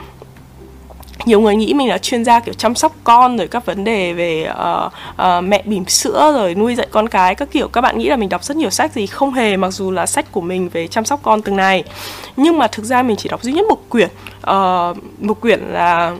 nhiều 1.24 1.40
người 1.40 1.56
nghĩ 1.56 1.74
mình 1.74 1.88
là 1.88 1.98
chuyên 1.98 2.24
gia 2.24 2.40
kiểu 2.40 2.54
chăm 2.54 2.74
sóc 2.74 2.92
con 3.04 3.36
rồi 3.36 3.48
các 3.48 3.66
vấn 3.66 3.84
đề 3.84 4.12
về 4.12 4.48
uh, 4.50 4.92
uh, 5.12 5.44
mẹ 5.44 5.62
bỉm 5.64 5.86
sữa 5.86 6.32
rồi 6.34 6.54
nuôi 6.54 6.74
dạy 6.74 6.86
con 6.90 7.08
cái 7.08 7.34
các 7.34 7.48
kiểu. 7.52 7.68
Các 7.68 7.80
bạn 7.80 7.98
nghĩ 7.98 8.08
là 8.08 8.16
mình 8.16 8.28
đọc 8.28 8.44
rất 8.44 8.56
nhiều 8.56 8.70
sách 8.70 8.92
gì? 8.92 9.06
Không 9.06 9.32
hề 9.32 9.56
mặc 9.56 9.70
dù 9.70 9.90
là 9.90 10.06
sách 10.06 10.32
của 10.32 10.40
mình 10.40 10.68
về 10.68 10.86
chăm 10.86 11.04
sóc 11.04 11.20
con 11.22 11.42
từng 11.42 11.56
này. 11.56 11.84
Nhưng 12.36 12.58
mà 12.58 12.66
thực 12.66 12.84
ra 12.84 13.02
mình 13.02 13.16
chỉ 13.16 13.28
đọc 13.28 13.42
duy 13.42 13.52
nhất 13.52 13.66
một 13.68 13.88
quyển. 13.88 14.08
Uh, 14.50 14.96
một 15.18 15.40
quyển 15.40 15.60
là 15.60 16.16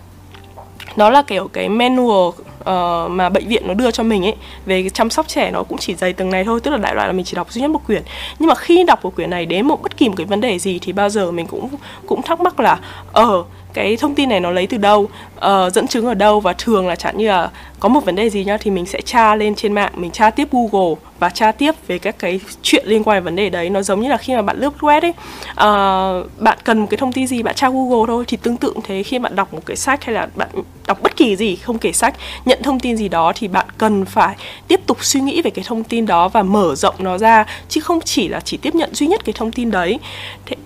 nó 0.97 1.11
là 1.11 1.23
kiểu 1.23 1.49
cái 1.53 1.69
manual 1.69 2.31
uh, 2.71 3.11
mà 3.11 3.29
bệnh 3.29 3.49
viện 3.49 3.63
nó 3.67 3.75
đưa 3.75 3.91
cho 3.91 4.03
mình 4.03 4.25
ấy 4.25 4.35
về 4.67 4.89
chăm 4.89 5.11
sóc 5.11 5.29
trẻ 5.29 5.51
nó 5.51 5.63
cũng 5.63 5.79
chỉ 5.79 5.95
dày 5.95 6.13
từng 6.13 6.31
này 6.31 6.45
thôi 6.45 6.61
tức 6.61 6.71
là 6.71 6.77
đại 6.77 6.95
loại 6.95 7.07
là 7.07 7.13
mình 7.13 7.25
chỉ 7.25 7.35
đọc 7.35 7.53
duy 7.53 7.61
nhất 7.61 7.71
một 7.71 7.87
quyển. 7.87 8.03
Nhưng 8.39 8.49
mà 8.49 8.55
khi 8.55 8.85
đọc 8.85 9.05
một 9.05 9.17
quyển 9.17 9.31
này 9.31 9.47
đến 9.47 9.67
một 9.67 9.83
bất 9.83 9.97
kỳ 9.97 10.09
một 10.09 10.15
cái 10.17 10.27
vấn 10.27 10.41
đề 10.41 10.59
gì 10.59 10.79
thì 10.83 10.93
bao 10.93 11.09
giờ 11.09 11.31
mình 11.31 11.47
cũng 11.47 11.69
cũng 12.07 12.23
thắc 12.23 12.41
mắc 12.41 12.61
là 12.61 12.79
ờ 13.13 13.39
uh, 13.39 13.47
cái 13.75 13.97
thông 13.97 14.15
tin 14.15 14.29
này 14.29 14.41
nó 14.41 14.51
lấy 14.51 14.67
từ 14.67 14.77
đâu 14.77 15.09
uh, 15.37 15.73
dẫn 15.73 15.87
chứng 15.89 16.07
ở 16.07 16.15
đâu 16.15 16.41
và 16.41 16.53
thường 16.53 16.89
là 16.89 16.97
chẳng 16.97 17.19
như 17.19 17.29
là 17.29 17.51
có 17.81 17.89
một 17.89 18.05
vấn 18.05 18.15
đề 18.15 18.31
gì 18.31 18.45
nhá 18.45 18.57
thì 18.61 18.71
mình 18.71 18.87
sẽ 18.87 19.01
tra 19.01 19.35
lên 19.35 19.55
trên 19.55 19.73
mạng 19.73 19.93
mình 19.97 20.11
tra 20.11 20.31
tiếp 20.31 20.49
google 20.53 20.95
và 21.19 21.31
tra 21.31 21.53
tiếp 21.53 21.75
về 21.87 21.99
các 21.99 22.19
cái 22.19 22.41
chuyện 22.63 22.85
liên 22.87 23.05
quan 23.05 23.17
đến 23.17 23.25
vấn 23.25 23.37
đề 23.37 23.51
đấy. 23.51 23.71
Nó 23.71 23.83
giống 23.83 24.01
như 24.01 24.09
là 24.09 24.17
khi 24.17 24.35
mà 24.35 24.43
bạn 24.43 24.61
lướt 24.61 24.73
web 24.81 25.01
ấy 25.01 25.11
uh, 25.51 26.41
bạn 26.41 26.59
cần 26.65 26.79
một 26.79 26.87
cái 26.91 26.99
thông 26.99 27.13
tin 27.13 27.27
gì 27.27 27.43
bạn 27.43 27.55
tra 27.55 27.69
google 27.69 28.07
thôi 28.07 28.25
thì 28.29 28.37
tương 28.37 28.57
tự 28.57 28.75
thế. 28.85 29.03
Khi 29.03 29.19
bạn 29.19 29.37
đọc 29.37 29.55
một 29.55 29.61
cái 29.67 29.77
sách 29.77 30.05
hay 30.05 30.15
là 30.15 30.29
bạn 30.35 30.49
đọc 30.87 30.99
bất 31.03 31.17
kỳ 31.17 31.37
gì 31.37 31.57
không 31.57 31.79
kể 31.79 31.93
sách 31.93 32.15
nhận 32.45 32.63
thông 32.63 32.81
tin 32.81 32.97
gì 32.97 33.09
đó 33.09 33.33
thì 33.37 33.49
bạn 33.49 33.67
cần 33.79 34.05
phải 34.05 34.37
tiếp 34.69 34.81
tục 34.87 35.05
suy 35.05 35.21
nghĩ 35.21 35.43
về 35.43 35.51
cái 35.51 35.65
thông 35.69 35.85
tin 35.85 36.07
đó 36.07 36.29
và 36.29 36.43
mở 36.43 36.75
rộng 36.75 36.95
nó 36.99 37.19
ra 37.19 37.45
chứ 37.69 37.81
không 37.81 38.01
chỉ 38.01 38.29
là 38.29 38.41
chỉ 38.41 38.57
tiếp 38.57 38.75
nhận 38.75 38.95
duy 38.95 39.07
nhất 39.07 39.25
cái 39.25 39.33
thông 39.33 39.53
tin 39.53 39.71
đấy. 39.71 39.99
Thế 40.47 40.57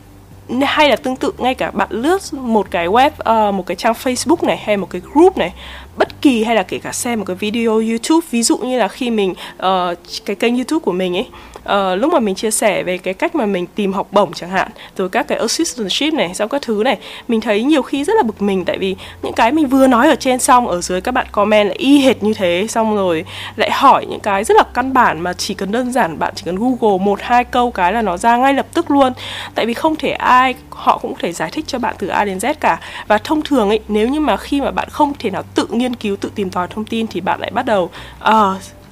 hay 0.48 0.88
là 0.88 0.96
tương 0.96 1.16
tự 1.16 1.32
ngay 1.38 1.54
cả 1.54 1.70
bạn 1.70 1.88
lướt 1.90 2.18
một 2.32 2.70
cái 2.70 2.88
web 2.88 3.10
uh, 3.48 3.54
một 3.54 3.66
cái 3.66 3.76
trang 3.76 3.92
Facebook 3.92 4.46
này 4.46 4.56
hay 4.56 4.76
một 4.76 4.90
cái 4.90 5.02
group 5.14 5.36
này 5.38 5.52
bất 5.96 6.22
kỳ 6.22 6.44
hay 6.44 6.54
là 6.54 6.62
kể 6.62 6.78
cả 6.78 6.92
xem 6.92 7.18
một 7.18 7.24
cái 7.24 7.36
video 7.36 7.72
YouTube 7.72 8.26
ví 8.30 8.42
dụ 8.42 8.56
như 8.56 8.78
là 8.78 8.88
khi 8.88 9.10
mình 9.10 9.30
uh, 9.30 9.98
cái 10.24 10.36
kênh 10.36 10.56
YouTube 10.56 10.82
của 10.84 10.92
mình 10.92 11.16
ấy 11.16 11.26
uh, 11.72 12.00
lúc 12.00 12.12
mà 12.12 12.20
mình 12.20 12.34
chia 12.34 12.50
sẻ 12.50 12.82
về 12.82 12.98
cái 12.98 13.14
cách 13.14 13.34
mà 13.34 13.46
mình 13.46 13.66
tìm 13.74 13.92
học 13.92 14.08
bổng 14.12 14.32
chẳng 14.32 14.50
hạn 14.50 14.68
rồi 14.96 15.08
các 15.08 15.28
cái 15.28 15.38
assistantship 15.38 16.14
này 16.14 16.34
sau 16.34 16.48
các 16.48 16.62
thứ 16.62 16.82
này 16.84 16.98
mình 17.28 17.40
thấy 17.40 17.62
nhiều 17.62 17.82
khi 17.82 18.04
rất 18.04 18.14
là 18.16 18.22
bực 18.22 18.42
mình 18.42 18.64
tại 18.64 18.78
vì 18.78 18.96
những 19.22 19.32
cái 19.32 19.52
mình 19.52 19.66
vừa 19.66 19.86
nói 19.86 20.08
ở 20.08 20.14
trên 20.14 20.38
xong 20.38 20.68
ở 20.68 20.80
dưới 20.80 21.00
các 21.00 21.12
bạn 21.12 21.26
comment 21.32 21.68
lại 21.68 21.76
y 21.76 21.98
hệt 21.98 22.22
như 22.22 22.34
thế 22.34 22.66
xong 22.68 22.96
rồi 22.96 23.24
lại 23.56 23.70
hỏi 23.70 24.06
những 24.06 24.20
cái 24.20 24.44
rất 24.44 24.56
là 24.56 24.64
căn 24.74 24.92
bản 24.92 25.20
mà 25.20 25.32
chỉ 25.32 25.54
cần 25.54 25.72
đơn 25.72 25.92
giản 25.92 26.18
bạn 26.18 26.32
chỉ 26.36 26.42
cần 26.46 26.56
google 26.56 27.04
một 27.04 27.20
hai 27.22 27.44
câu 27.44 27.70
cái 27.70 27.92
là 27.92 28.02
nó 28.02 28.16
ra 28.16 28.36
ngay 28.36 28.54
lập 28.54 28.66
tức 28.74 28.90
luôn. 28.90 29.12
Tại 29.54 29.66
vì 29.66 29.74
không 29.74 29.96
thể 29.96 30.10
ai 30.10 30.54
họ 30.70 30.98
cũng 30.98 31.14
có 31.14 31.18
thể 31.22 31.32
giải 31.32 31.50
thích 31.52 31.64
cho 31.66 31.78
bạn 31.78 31.94
từ 31.98 32.06
A 32.06 32.24
đến 32.24 32.38
Z 32.38 32.54
cả. 32.60 32.80
Và 33.06 33.18
thông 33.18 33.42
thường 33.42 33.68
ấy 33.68 33.80
nếu 33.88 34.08
như 34.08 34.20
mà 34.20 34.36
khi 34.36 34.60
mà 34.60 34.70
bạn 34.70 34.88
không 34.90 35.12
thể 35.18 35.30
nào 35.30 35.42
tự 35.54 35.66
nghiên 35.70 35.94
cứu 35.94 36.16
tự 36.16 36.30
tìm 36.34 36.50
tòi 36.50 36.68
thông 36.68 36.84
tin 36.84 37.06
thì 37.06 37.20
bạn 37.20 37.40
lại 37.40 37.50
bắt 37.50 37.66
đầu 37.66 37.90
uh, 38.28 38.32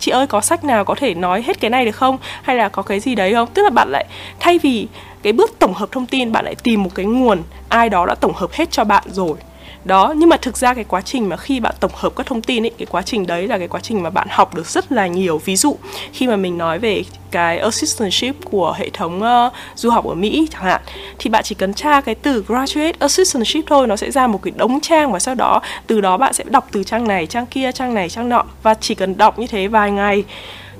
chị 0.04 0.10
ơi, 0.10 0.26
có 0.26 0.40
sách 0.40 0.64
nào 0.64 0.84
có 0.84 0.94
thể 0.94 1.14
nói 1.14 1.42
hết 1.42 1.60
cái 1.60 1.70
này 1.70 1.84
được 1.84 1.96
không? 1.96 2.18
Hay 2.42 2.56
là 2.56 2.68
có 2.68 2.82
cái 2.82 3.00
gì 3.00 3.14
đấy 3.14 3.34
không? 3.34 3.48
Tức 3.54 3.62
là 3.62 3.70
bạn 3.70 3.88
lại, 3.90 4.06
thay 4.40 4.58
vì 4.58 4.88
cái 5.22 5.32
bước 5.32 5.58
tổng 5.58 5.74
hợp 5.74 5.88
thông 5.92 6.06
tin, 6.06 6.32
bạn 6.32 6.44
lại 6.44 6.54
tìm 6.62 6.82
một 6.82 6.90
cái 6.94 7.06
nguồn 7.06 7.42
ai 7.68 7.88
đó 7.88 8.06
đã 8.06 8.14
tổng 8.14 8.32
hợp 8.34 8.52
hết 8.52 8.70
cho 8.70 8.84
bạn 8.84 9.02
rồi 9.06 9.36
đó 9.84 10.14
nhưng 10.16 10.28
mà 10.28 10.36
thực 10.36 10.56
ra 10.56 10.74
cái 10.74 10.84
quá 10.84 11.00
trình 11.00 11.28
mà 11.28 11.36
khi 11.36 11.60
bạn 11.60 11.74
tổng 11.80 11.90
hợp 11.94 12.12
các 12.16 12.26
thông 12.26 12.42
tin 12.42 12.64
ấy 12.64 12.70
cái 12.78 12.86
quá 12.90 13.02
trình 13.02 13.26
đấy 13.26 13.48
là 13.48 13.58
cái 13.58 13.68
quá 13.68 13.80
trình 13.80 14.02
mà 14.02 14.10
bạn 14.10 14.28
học 14.30 14.54
được 14.54 14.66
rất 14.66 14.92
là 14.92 15.06
nhiều. 15.06 15.40
Ví 15.44 15.56
dụ 15.56 15.76
khi 16.12 16.26
mà 16.26 16.36
mình 16.36 16.58
nói 16.58 16.78
về 16.78 17.04
cái 17.30 17.58
assistantship 17.58 18.34
của 18.50 18.74
hệ 18.78 18.90
thống 18.90 19.22
uh, 19.22 19.52
du 19.74 19.90
học 19.90 20.04
ở 20.04 20.14
Mỹ 20.14 20.48
chẳng 20.52 20.62
hạn 20.62 20.80
thì 21.18 21.30
bạn 21.30 21.44
chỉ 21.44 21.54
cần 21.54 21.74
tra 21.74 22.00
cái 22.00 22.14
từ 22.14 22.44
graduate 22.48 22.92
assistantship 22.98 23.64
thôi 23.66 23.86
nó 23.86 23.96
sẽ 23.96 24.10
ra 24.10 24.26
một 24.26 24.42
cái 24.42 24.52
đống 24.56 24.80
trang 24.80 25.12
và 25.12 25.18
sau 25.18 25.34
đó 25.34 25.60
từ 25.86 26.00
đó 26.00 26.16
bạn 26.16 26.32
sẽ 26.32 26.44
đọc 26.44 26.68
từ 26.72 26.84
trang 26.84 27.08
này 27.08 27.26
trang 27.26 27.46
kia 27.46 27.72
trang 27.72 27.94
này 27.94 28.08
trang 28.08 28.28
nọ 28.28 28.44
và 28.62 28.74
chỉ 28.74 28.94
cần 28.94 29.16
đọc 29.16 29.38
như 29.38 29.46
thế 29.46 29.68
vài 29.68 29.90
ngày 29.90 30.24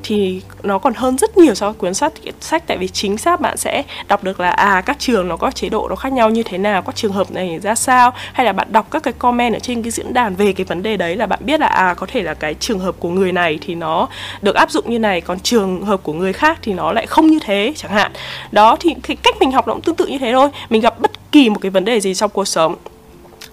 thì 0.04 0.42
nó 0.62 0.78
còn 0.78 0.94
hơn 0.94 1.18
rất 1.18 1.38
nhiều 1.38 1.54
so 1.54 1.66
với 1.66 1.74
cuốn 1.74 1.94
sách 1.94 2.12
sách 2.40 2.66
tại 2.66 2.78
vì 2.78 2.88
chính 2.88 3.18
xác 3.18 3.40
bạn 3.40 3.56
sẽ 3.56 3.82
đọc 4.08 4.24
được 4.24 4.40
là 4.40 4.50
à 4.50 4.80
các 4.80 4.98
trường 4.98 5.28
nó 5.28 5.36
có 5.36 5.50
chế 5.50 5.68
độ 5.68 5.88
nó 5.88 5.96
khác 5.96 6.12
nhau 6.12 6.30
như 6.30 6.42
thế 6.42 6.58
nào, 6.58 6.82
các 6.82 6.96
trường 6.96 7.12
hợp 7.12 7.30
này 7.30 7.58
ra 7.62 7.74
sao, 7.74 8.12
hay 8.32 8.46
là 8.46 8.52
bạn 8.52 8.68
đọc 8.72 8.86
các 8.90 9.02
cái 9.02 9.14
comment 9.18 9.54
ở 9.54 9.58
trên 9.58 9.82
cái 9.82 9.90
diễn 9.90 10.14
đàn 10.14 10.34
về 10.34 10.52
cái 10.52 10.64
vấn 10.64 10.82
đề 10.82 10.96
đấy 10.96 11.16
là 11.16 11.26
bạn 11.26 11.38
biết 11.42 11.60
là 11.60 11.66
à 11.66 11.94
có 11.94 12.06
thể 12.10 12.22
là 12.22 12.34
cái 12.34 12.54
trường 12.54 12.78
hợp 12.78 12.94
của 12.98 13.08
người 13.08 13.32
này 13.32 13.58
thì 13.60 13.74
nó 13.74 14.08
được 14.42 14.54
áp 14.54 14.70
dụng 14.70 14.90
như 14.90 14.98
này, 14.98 15.20
còn 15.20 15.40
trường 15.40 15.84
hợp 15.84 16.00
của 16.02 16.12
người 16.12 16.32
khác 16.32 16.58
thì 16.62 16.72
nó 16.72 16.92
lại 16.92 17.06
không 17.06 17.26
như 17.26 17.38
thế 17.42 17.72
chẳng 17.76 17.92
hạn. 17.92 18.12
Đó, 18.52 18.76
thì 18.80 18.94
cái 19.02 19.16
cách 19.16 19.34
mình 19.40 19.52
học 19.52 19.68
nó 19.68 19.74
cũng 19.74 19.82
tương 19.82 19.96
tự 19.96 20.06
như 20.06 20.18
thế 20.18 20.32
thôi. 20.32 20.48
Mình 20.70 20.80
gặp 20.80 21.00
bất 21.00 21.32
kỳ 21.32 21.50
một 21.50 21.58
cái 21.60 21.70
vấn 21.70 21.84
đề 21.84 22.00
gì 22.00 22.14
trong 22.14 22.30
cuộc 22.30 22.44
sống 22.44 22.76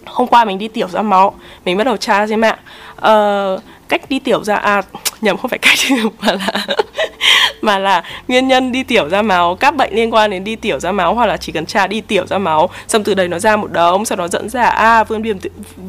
hôm 0.05 0.27
qua 0.27 0.45
mình 0.45 0.57
đi 0.57 0.67
tiểu 0.67 0.87
ra 0.87 1.01
máu 1.01 1.33
mình 1.65 1.77
bắt 1.77 1.83
đầu 1.83 1.97
tra 1.97 2.27
trên 2.27 2.39
mạng. 2.39 2.57
Uh, 2.97 3.61
cách 3.91 4.09
đi 4.09 4.19
tiểu 4.19 4.43
ra 4.43 4.55
à 4.55 4.81
nhầm 5.21 5.37
không 5.37 5.49
phải 5.49 5.59
cách 5.59 5.77
mà 6.19 6.33
là 6.33 6.65
mà 7.61 7.79
là 7.79 8.03
nguyên 8.27 8.47
nhân 8.47 8.71
đi 8.71 8.83
tiểu 8.83 9.09
ra 9.09 9.21
máu 9.21 9.55
các 9.55 9.75
bệnh 9.75 9.95
liên 9.95 10.13
quan 10.13 10.31
đến 10.31 10.43
đi 10.43 10.55
tiểu 10.55 10.79
ra 10.79 10.91
máu 10.91 11.15
hoặc 11.15 11.25
là 11.25 11.37
chỉ 11.37 11.51
cần 11.51 11.65
tra 11.65 11.87
đi 11.87 12.01
tiểu 12.01 12.27
ra 12.27 12.37
máu 12.37 12.69
xong 12.87 13.03
từ 13.03 13.13
đấy 13.13 13.27
nó 13.27 13.39
ra 13.39 13.57
một 13.57 13.71
đống 13.71 14.05
sau 14.05 14.15
đó 14.15 14.27
dẫn 14.27 14.49
ra 14.49 14.63
à 14.63 15.03
viêm 15.03 15.21
viêm 15.21 15.37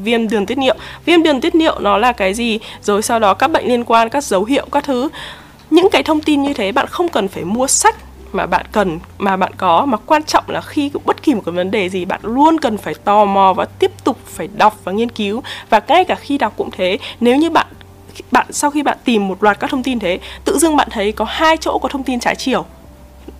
viêm 0.05 0.29
đường 0.29 0.47
tiết 0.47 0.59
niệu. 0.59 0.75
Viêm 1.05 1.23
đường 1.23 1.41
tiết 1.41 1.55
niệu 1.55 1.79
nó 1.79 1.99
là 1.99 2.13
cái 2.13 2.35
gì? 2.35 2.59
Rồi 2.83 3.03
sau 3.03 3.19
đó 3.19 3.35
các 3.35 3.49
bệnh 3.49 3.69
liên 3.69 3.85
quan 3.85 4.09
các 4.09 4.25
dấu 4.25 4.45
hiệu 4.45 4.67
các 4.73 4.85
thứ. 4.85 5.09
Những 5.71 5.89
cái 5.93 6.03
thông 6.03 6.21
tin 6.21 6.43
như 6.43 6.55
thế 6.55 6.73
bạn 6.73 6.87
không 6.87 7.09
cần 7.09 7.29
phải 7.29 7.45
mua 7.45 7.67
sách 7.67 7.97
mà 8.35 8.47
bạn 8.47 8.67
cần, 8.73 8.99
mà 9.19 9.37
bạn 9.37 9.53
có. 9.57 9.87
Mà 9.87 9.99
quan 10.07 10.23
trọng 10.23 10.45
là 10.49 10.61
khi 10.61 10.91
bất 11.05 11.23
kỳ 11.23 11.35
một 11.35 11.43
cái 11.47 11.53
vấn 11.53 11.71
đề 11.71 11.89
gì, 11.89 12.05
bạn 12.05 12.21
luôn 12.23 12.61
cần 12.61 12.79
phải 12.79 12.95
tò 12.95 13.25
mò 13.25 13.53
và 13.53 13.65
tiếp 13.65 13.91
tục 14.05 14.19
phải 14.27 14.49
đọc 14.57 14.77
và 14.85 14.93
nghiên 14.93 15.11
cứu. 15.11 15.43
Và 15.71 15.81
ngay 15.89 16.05
cả 16.05 16.15
khi 16.15 16.39
đọc 16.39 16.53
cũng 16.57 16.71
thế. 16.71 16.99
Nếu 17.21 17.37
như 17.37 17.51
bạn 17.51 17.67
bạn, 18.31 18.47
sau 18.51 18.71
khi 18.71 18.83
bạn 18.83 18.99
tìm 19.05 19.29
một 19.29 19.43
loạt 19.43 19.61
các 19.61 19.71
thông 19.71 19.83
tin 19.83 19.99
thế, 19.99 20.19
tự 20.45 20.59
dưng 20.59 20.77
bạn 20.77 20.89
thấy 20.91 21.13
có 21.13 21.25
hai 21.29 21.57
chỗ 21.57 21.79
có 21.79 21.89
thông 21.89 22.03
tin 22.03 22.21
trái 22.21 22.37
chiều. 22.37 22.65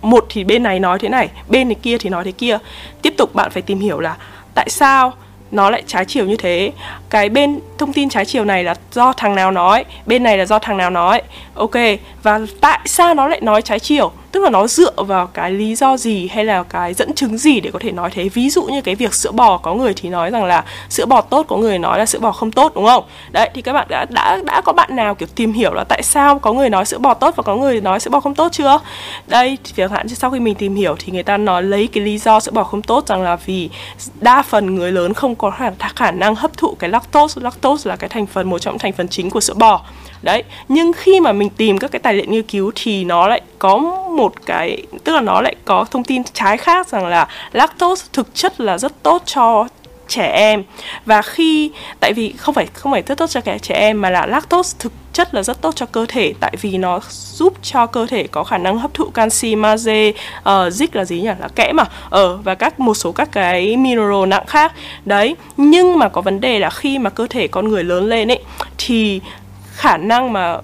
Một 0.01 0.25
thì 0.29 0.43
bên 0.43 0.63
này 0.63 0.79
nói 0.79 0.99
thế 0.99 1.09
này, 1.09 1.29
bên 1.49 1.67
này 1.67 1.75
kia 1.81 1.97
thì 1.97 2.09
nói 2.09 2.23
thế 2.23 2.31
kia. 2.31 2.57
Tiếp 3.01 3.13
tục 3.17 3.35
bạn 3.35 3.51
phải 3.51 3.61
tìm 3.61 3.79
hiểu 3.79 3.99
là 3.99 4.17
tại 4.53 4.69
sao 4.69 5.13
nó 5.51 5.69
lại 5.69 5.83
trái 5.87 6.05
chiều 6.05 6.25
như 6.25 6.35
thế. 6.35 6.71
Cái 7.09 7.29
bên 7.29 7.59
thông 7.77 7.93
tin 7.93 8.09
trái 8.09 8.25
chiều 8.25 8.45
này 8.45 8.63
là 8.63 8.75
do 8.91 9.13
thằng 9.13 9.35
nào 9.35 9.51
nói, 9.51 9.85
bên 10.05 10.23
này 10.23 10.37
là 10.37 10.45
do 10.45 10.59
thằng 10.59 10.77
nào 10.77 10.89
nói. 10.89 11.21
Ok, 11.53 11.75
và 12.23 12.39
tại 12.61 12.79
sao 12.85 13.13
nó 13.13 13.27
lại 13.27 13.41
nói 13.41 13.61
trái 13.61 13.79
chiều? 13.79 14.11
Tức 14.33 14.43
là 14.43 14.49
nó 14.49 14.67
dựa 14.67 14.91
vào 14.95 15.27
cái 15.27 15.51
lý 15.51 15.75
do 15.75 15.97
gì 15.97 16.27
hay 16.27 16.45
là 16.45 16.63
cái 16.63 16.93
dẫn 16.93 17.13
chứng 17.13 17.37
gì 17.37 17.59
để 17.59 17.71
có 17.71 17.79
thể 17.79 17.91
nói 17.91 18.09
thế? 18.13 18.29
Ví 18.29 18.49
dụ 18.49 18.63
như 18.63 18.81
cái 18.81 18.95
việc 18.95 19.13
sữa 19.13 19.31
bò 19.31 19.57
có 19.57 19.73
người 19.73 19.93
thì 19.93 20.09
nói 20.09 20.29
rằng 20.29 20.45
là 20.45 20.63
sữa 20.89 21.05
bò 21.05 21.21
tốt 21.21 21.45
có 21.49 21.57
người 21.57 21.79
nói 21.79 21.99
là 21.99 22.05
sữa 22.05 22.19
bò 22.19 22.31
không 22.31 22.51
tốt 22.51 22.71
đúng 22.75 22.85
không? 22.85 23.03
Đấy 23.31 23.49
thì 23.53 23.61
các 23.61 23.73
bạn 23.73 23.87
đã 23.89 24.05
đã 24.09 24.39
đã 24.45 24.61
có 24.61 24.73
bạn 24.73 24.95
nào 24.95 25.15
kiểu 25.15 25.27
tìm 25.35 25.53
hiểu 25.53 25.73
là 25.73 25.83
tại 25.83 26.03
sao 26.03 26.39
có 26.39 26.53
người 26.53 26.69
nói 26.69 26.85
sữa 26.85 26.97
bò 26.97 27.13
tốt 27.13 27.35
và 27.35 27.43
có 27.43 27.55
người 27.55 27.81
nói 27.81 27.99
sữa 27.99 28.09
bò 28.09 28.19
không 28.19 28.35
tốt 28.35 28.51
chưa? 28.51 28.79
Đây 29.27 29.57
chẳng 29.75 29.91
hạn 29.91 30.09
sau 30.09 30.31
khi 30.31 30.39
mình 30.39 30.55
tìm 30.55 30.75
hiểu 30.75 30.95
thì 30.99 31.11
người 31.11 31.23
ta 31.23 31.37
nói 31.37 31.63
lấy 31.63 31.87
cái 31.87 32.03
lý 32.03 32.17
do 32.17 32.39
sữa 32.39 32.51
bò 32.51 32.63
không 32.63 32.81
tốt 32.81 33.07
rằng 33.07 33.21
là 33.21 33.35
vì 33.35 33.69
đa 34.21 34.41
phần 34.41 34.75
người 34.75 34.91
lớn 34.91 35.13
không 35.13 35.35
có 35.35 35.51
khả, 35.51 35.69
khả 35.95 36.11
năng 36.11 36.35
hấp 36.35 36.57
thụ 36.57 36.75
cái 36.79 36.89
lactose. 36.89 37.41
Lactose 37.41 37.89
là 37.89 37.95
cái 37.95 38.09
thành 38.09 38.25
phần 38.25 38.49
một 38.49 38.59
trong 38.59 38.79
thành 38.79 38.93
phần 38.93 39.07
chính 39.07 39.29
của 39.29 39.39
sữa 39.39 39.53
bò 39.53 39.81
đấy 40.23 40.43
nhưng 40.67 40.93
khi 40.93 41.19
mà 41.19 41.31
mình 41.31 41.49
tìm 41.49 41.77
các 41.77 41.91
cái 41.91 41.99
tài 41.99 42.13
liệu 42.13 42.25
nghiên 42.27 42.43
cứu 42.43 42.71
thì 42.75 43.03
nó 43.03 43.27
lại 43.27 43.41
có 43.59 43.77
một 44.17 44.33
cái 44.45 44.83
tức 45.03 45.13
là 45.13 45.21
nó 45.21 45.41
lại 45.41 45.55
có 45.65 45.85
thông 45.91 46.03
tin 46.03 46.23
trái 46.33 46.57
khác 46.57 46.87
rằng 46.87 47.07
là 47.07 47.27
lactose 47.51 48.07
thực 48.13 48.35
chất 48.35 48.61
là 48.61 48.77
rất 48.77 49.03
tốt 49.03 49.21
cho 49.25 49.67
trẻ 50.07 50.31
em 50.31 50.63
và 51.05 51.21
khi 51.21 51.71
tại 51.99 52.13
vì 52.13 52.33
không 52.37 52.55
phải 52.55 52.67
không 52.73 52.91
phải 52.91 53.03
rất 53.07 53.17
tốt 53.17 53.27
cho 53.27 53.41
trẻ 53.61 53.75
em 53.75 54.01
mà 54.01 54.09
là 54.09 54.25
lactose 54.25 54.77
thực 54.79 54.91
chất 55.13 55.33
là 55.33 55.43
rất 55.43 55.61
tốt 55.61 55.75
cho 55.75 55.85
cơ 55.85 56.05
thể 56.09 56.33
tại 56.39 56.55
vì 56.61 56.77
nó 56.77 56.99
giúp 57.09 57.53
cho 57.61 57.85
cơ 57.85 58.05
thể 58.05 58.27
có 58.27 58.43
khả 58.43 58.57
năng 58.57 58.77
hấp 58.77 58.93
thụ 58.93 59.05
canxi, 59.05 59.55
magie, 59.55 60.09
uh, 60.09 60.45
zinc 60.45 60.87
là 60.93 61.05
gì 61.05 61.21
nhỉ? 61.21 61.29
Là 61.39 61.47
kẽm 61.55 61.75
mà. 61.75 61.83
Ở 62.09 62.33
uh, 62.33 62.45
và 62.45 62.55
các 62.55 62.79
một 62.79 62.93
số 62.93 63.11
các 63.11 63.31
cái 63.31 63.77
mineral 63.77 64.25
nặng 64.27 64.45
khác. 64.47 64.73
Đấy, 65.05 65.35
nhưng 65.57 65.99
mà 65.99 66.09
có 66.09 66.21
vấn 66.21 66.41
đề 66.41 66.59
là 66.59 66.69
khi 66.69 66.99
mà 66.99 67.09
cơ 67.09 67.27
thể 67.29 67.47
con 67.47 67.67
người 67.67 67.83
lớn 67.83 68.09
lên 68.09 68.31
ấy 68.31 68.39
thì 68.77 69.21
khả 69.73 69.97
năng 69.97 70.33
mà 70.33 70.57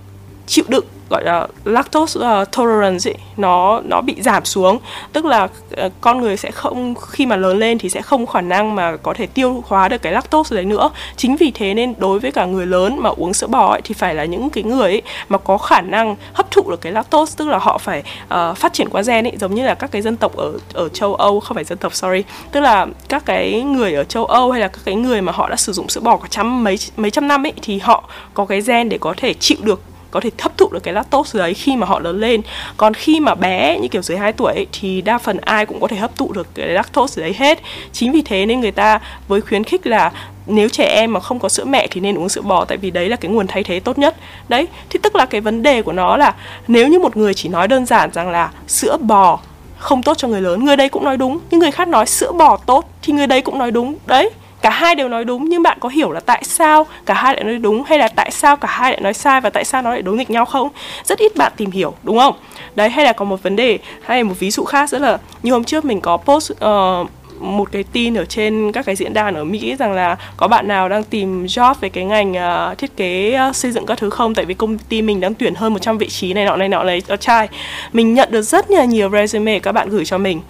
chịu 0.47 0.65
đựng 0.67 0.85
gọi 1.09 1.23
là 1.23 1.47
lactose 1.65 2.19
uh, 2.19 2.51
tolerance 2.51 3.09
ấy, 3.09 3.17
nó 3.37 3.81
nó 3.85 4.01
bị 4.01 4.15
giảm 4.21 4.45
xuống. 4.45 4.79
Tức 5.13 5.25
là 5.25 5.43
uh, 5.43 5.91
con 6.01 6.21
người 6.21 6.37
sẽ 6.37 6.51
không 6.51 6.95
khi 6.95 7.25
mà 7.25 7.35
lớn 7.35 7.59
lên 7.59 7.77
thì 7.77 7.89
sẽ 7.89 8.01
không 8.01 8.27
khả 8.27 8.41
năng 8.41 8.75
mà 8.75 8.97
có 8.97 9.13
thể 9.13 9.25
tiêu 9.25 9.63
hóa 9.67 9.89
được 9.89 10.01
cái 10.01 10.13
lactose 10.13 10.55
đấy 10.55 10.65
nữa. 10.65 10.89
Chính 11.15 11.35
vì 11.35 11.51
thế 11.51 11.73
nên 11.73 11.93
đối 11.97 12.19
với 12.19 12.31
cả 12.31 12.45
người 12.45 12.65
lớn 12.65 12.99
mà 12.99 13.09
uống 13.09 13.33
sữa 13.33 13.47
bò 13.47 13.71
ấy, 13.71 13.81
thì 13.83 13.93
phải 13.93 14.15
là 14.15 14.25
những 14.25 14.49
cái 14.49 14.63
người 14.63 14.91
ấy 14.91 15.01
mà 15.29 15.37
có 15.37 15.57
khả 15.57 15.81
năng 15.81 16.15
hấp 16.33 16.51
thụ 16.51 16.69
được 16.69 16.81
cái 16.81 16.91
lactose 16.91 17.33
tức 17.37 17.47
là 17.47 17.57
họ 17.57 17.77
phải 17.77 18.03
uh, 18.23 18.57
phát 18.57 18.73
triển 18.73 18.89
qua 18.89 19.01
gen 19.01 19.27
ấy 19.27 19.33
giống 19.39 19.55
như 19.55 19.65
là 19.65 19.75
các 19.75 19.91
cái 19.91 20.01
dân 20.01 20.17
tộc 20.17 20.35
ở 20.35 20.53
ở 20.73 20.89
châu 20.89 21.15
Âu 21.15 21.39
không 21.39 21.55
phải 21.55 21.63
dân 21.63 21.77
tộc 21.77 21.95
sorry. 21.95 22.23
Tức 22.51 22.59
là 22.59 22.85
các 23.09 23.25
cái 23.25 23.61
người 23.61 23.93
ở 23.93 24.03
châu 24.03 24.25
Âu 24.25 24.51
hay 24.51 24.61
là 24.61 24.67
các 24.67 24.81
cái 24.85 24.95
người 24.95 25.21
mà 25.21 25.31
họ 25.31 25.49
đã 25.49 25.55
sử 25.55 25.73
dụng 25.73 25.89
sữa 25.89 26.01
bò 26.01 26.17
cả 26.17 26.27
trăm 26.29 26.63
mấy 26.63 26.77
mấy 26.97 27.11
trăm 27.11 27.27
năm 27.27 27.45
ấy 27.45 27.53
thì 27.61 27.79
họ 27.79 28.03
có 28.33 28.45
cái 28.45 28.61
gen 28.61 28.89
để 28.89 28.97
có 28.97 29.13
thể 29.17 29.33
chịu 29.33 29.57
được 29.61 29.81
có 30.11 30.19
thể 30.19 30.29
hấp 30.39 30.57
thụ 30.57 30.69
được 30.71 30.83
cái 30.83 30.93
lactose 30.93 31.39
đấy 31.39 31.53
khi 31.53 31.75
mà 31.75 31.87
họ 31.87 31.99
lớn 31.99 32.19
lên. 32.19 32.41
Còn 32.77 32.93
khi 32.93 33.19
mà 33.19 33.35
bé 33.35 33.79
như 33.79 33.87
kiểu 33.87 34.01
dưới 34.01 34.17
2 34.17 34.33
tuổi 34.33 34.53
ấy, 34.53 34.67
thì 34.71 35.01
đa 35.01 35.17
phần 35.17 35.37
ai 35.37 35.65
cũng 35.65 35.79
có 35.79 35.87
thể 35.87 35.97
hấp 35.97 36.15
thụ 36.15 36.31
được 36.33 36.47
cái 36.55 36.67
lactose 36.67 37.21
đấy 37.21 37.35
hết. 37.37 37.59
Chính 37.91 38.11
vì 38.11 38.21
thế 38.21 38.45
nên 38.45 38.59
người 38.59 38.71
ta 38.71 38.99
với 39.27 39.41
khuyến 39.41 39.63
khích 39.63 39.87
là 39.87 40.11
nếu 40.47 40.69
trẻ 40.69 40.85
em 40.85 41.13
mà 41.13 41.19
không 41.19 41.39
có 41.39 41.49
sữa 41.49 41.65
mẹ 41.65 41.87
thì 41.91 42.01
nên 42.01 42.17
uống 42.17 42.29
sữa 42.29 42.41
bò 42.41 42.65
tại 42.65 42.77
vì 42.77 42.91
đấy 42.91 43.09
là 43.09 43.15
cái 43.15 43.31
nguồn 43.31 43.47
thay 43.47 43.63
thế 43.63 43.79
tốt 43.79 43.97
nhất. 43.97 44.15
Đấy 44.49 44.67
thì 44.89 44.99
tức 45.03 45.15
là 45.15 45.25
cái 45.25 45.41
vấn 45.41 45.63
đề 45.63 45.81
của 45.81 45.93
nó 45.93 46.17
là 46.17 46.35
nếu 46.67 46.87
như 46.87 46.99
một 46.99 47.17
người 47.17 47.33
chỉ 47.33 47.49
nói 47.49 47.67
đơn 47.67 47.85
giản 47.85 48.09
rằng 48.13 48.29
là 48.29 48.51
sữa 48.67 48.97
bò 49.01 49.39
không 49.77 50.03
tốt 50.03 50.17
cho 50.17 50.27
người 50.27 50.41
lớn 50.41 50.65
người 50.65 50.75
đấy 50.75 50.89
cũng 50.89 51.03
nói 51.03 51.17
đúng 51.17 51.39
nhưng 51.51 51.59
người 51.59 51.71
khác 51.71 51.87
nói 51.87 52.05
sữa 52.05 52.31
bò 52.31 52.57
tốt 52.57 52.89
thì 53.01 53.13
người 53.13 53.27
đấy 53.27 53.41
cũng 53.41 53.59
nói 53.59 53.71
đúng. 53.71 53.95
Đấy 54.05 54.29
cả 54.61 54.69
hai 54.69 54.95
đều 54.95 55.09
nói 55.09 55.25
đúng 55.25 55.49
nhưng 55.49 55.63
bạn 55.63 55.77
có 55.81 55.89
hiểu 55.89 56.11
là 56.11 56.19
tại 56.19 56.43
sao 56.43 56.85
cả 57.05 57.13
hai 57.13 57.33
lại 57.33 57.43
nói 57.43 57.57
đúng 57.57 57.83
hay 57.83 57.97
là 57.97 58.07
tại 58.07 58.31
sao 58.31 58.57
cả 58.57 58.67
hai 58.71 58.91
lại 58.91 59.01
nói 59.01 59.13
sai 59.13 59.41
và 59.41 59.49
tại 59.49 59.65
sao 59.65 59.81
nó 59.81 59.89
lại 59.89 60.01
đối 60.01 60.17
nghịch 60.17 60.29
nhau 60.29 60.45
không? 60.45 60.69
Rất 61.03 61.19
ít 61.19 61.35
bạn 61.35 61.51
tìm 61.57 61.71
hiểu 61.71 61.93
đúng 62.03 62.19
không? 62.19 62.35
Đấy 62.75 62.89
hay 62.89 63.05
là 63.05 63.13
có 63.13 63.25
một 63.25 63.43
vấn 63.43 63.55
đề 63.55 63.79
hay 64.01 64.23
một 64.23 64.35
ví 64.39 64.51
dụ 64.51 64.63
khác 64.63 64.89
rất 64.89 65.01
là 65.01 65.17
như 65.43 65.51
hôm 65.51 65.63
trước 65.63 65.85
mình 65.85 66.01
có 66.01 66.17
post 66.17 66.51
uh, 66.51 67.09
một 67.39 67.71
cái 67.71 67.83
tin 67.83 68.15
ở 68.15 68.25
trên 68.25 68.71
các 68.71 68.85
cái 68.85 68.95
diễn 68.95 69.13
đàn 69.13 69.35
ở 69.35 69.43
Mỹ 69.43 69.75
rằng 69.79 69.93
là 69.93 70.17
có 70.37 70.47
bạn 70.47 70.67
nào 70.67 70.89
đang 70.89 71.03
tìm 71.03 71.45
job 71.45 71.75
về 71.81 71.89
cái 71.89 72.05
ngành 72.05 72.31
uh, 72.31 72.77
thiết 72.77 72.97
kế 72.97 73.39
uh, 73.49 73.55
xây 73.55 73.71
dựng 73.71 73.85
các 73.85 73.97
thứ 73.97 74.09
không? 74.09 74.35
Tại 74.35 74.45
vì 74.45 74.53
công 74.53 74.77
ty 74.77 75.01
mình 75.01 75.19
đang 75.19 75.33
tuyển 75.33 75.55
hơn 75.55 75.73
100 75.73 75.97
vị 75.97 76.09
trí 76.09 76.33
này 76.33 76.45
nọ 76.45 76.55
này 76.55 76.69
nọ 76.69 76.83
này 76.83 77.01
ở 77.07 77.15
trai 77.15 77.49
mình 77.93 78.13
nhận 78.13 78.31
được 78.31 78.41
rất 78.41 78.71
là 78.71 78.85
nhiều 78.85 79.09
resume 79.09 79.59
các 79.59 79.71
bạn 79.71 79.89
gửi 79.89 80.05
cho 80.05 80.17
mình. 80.17 80.41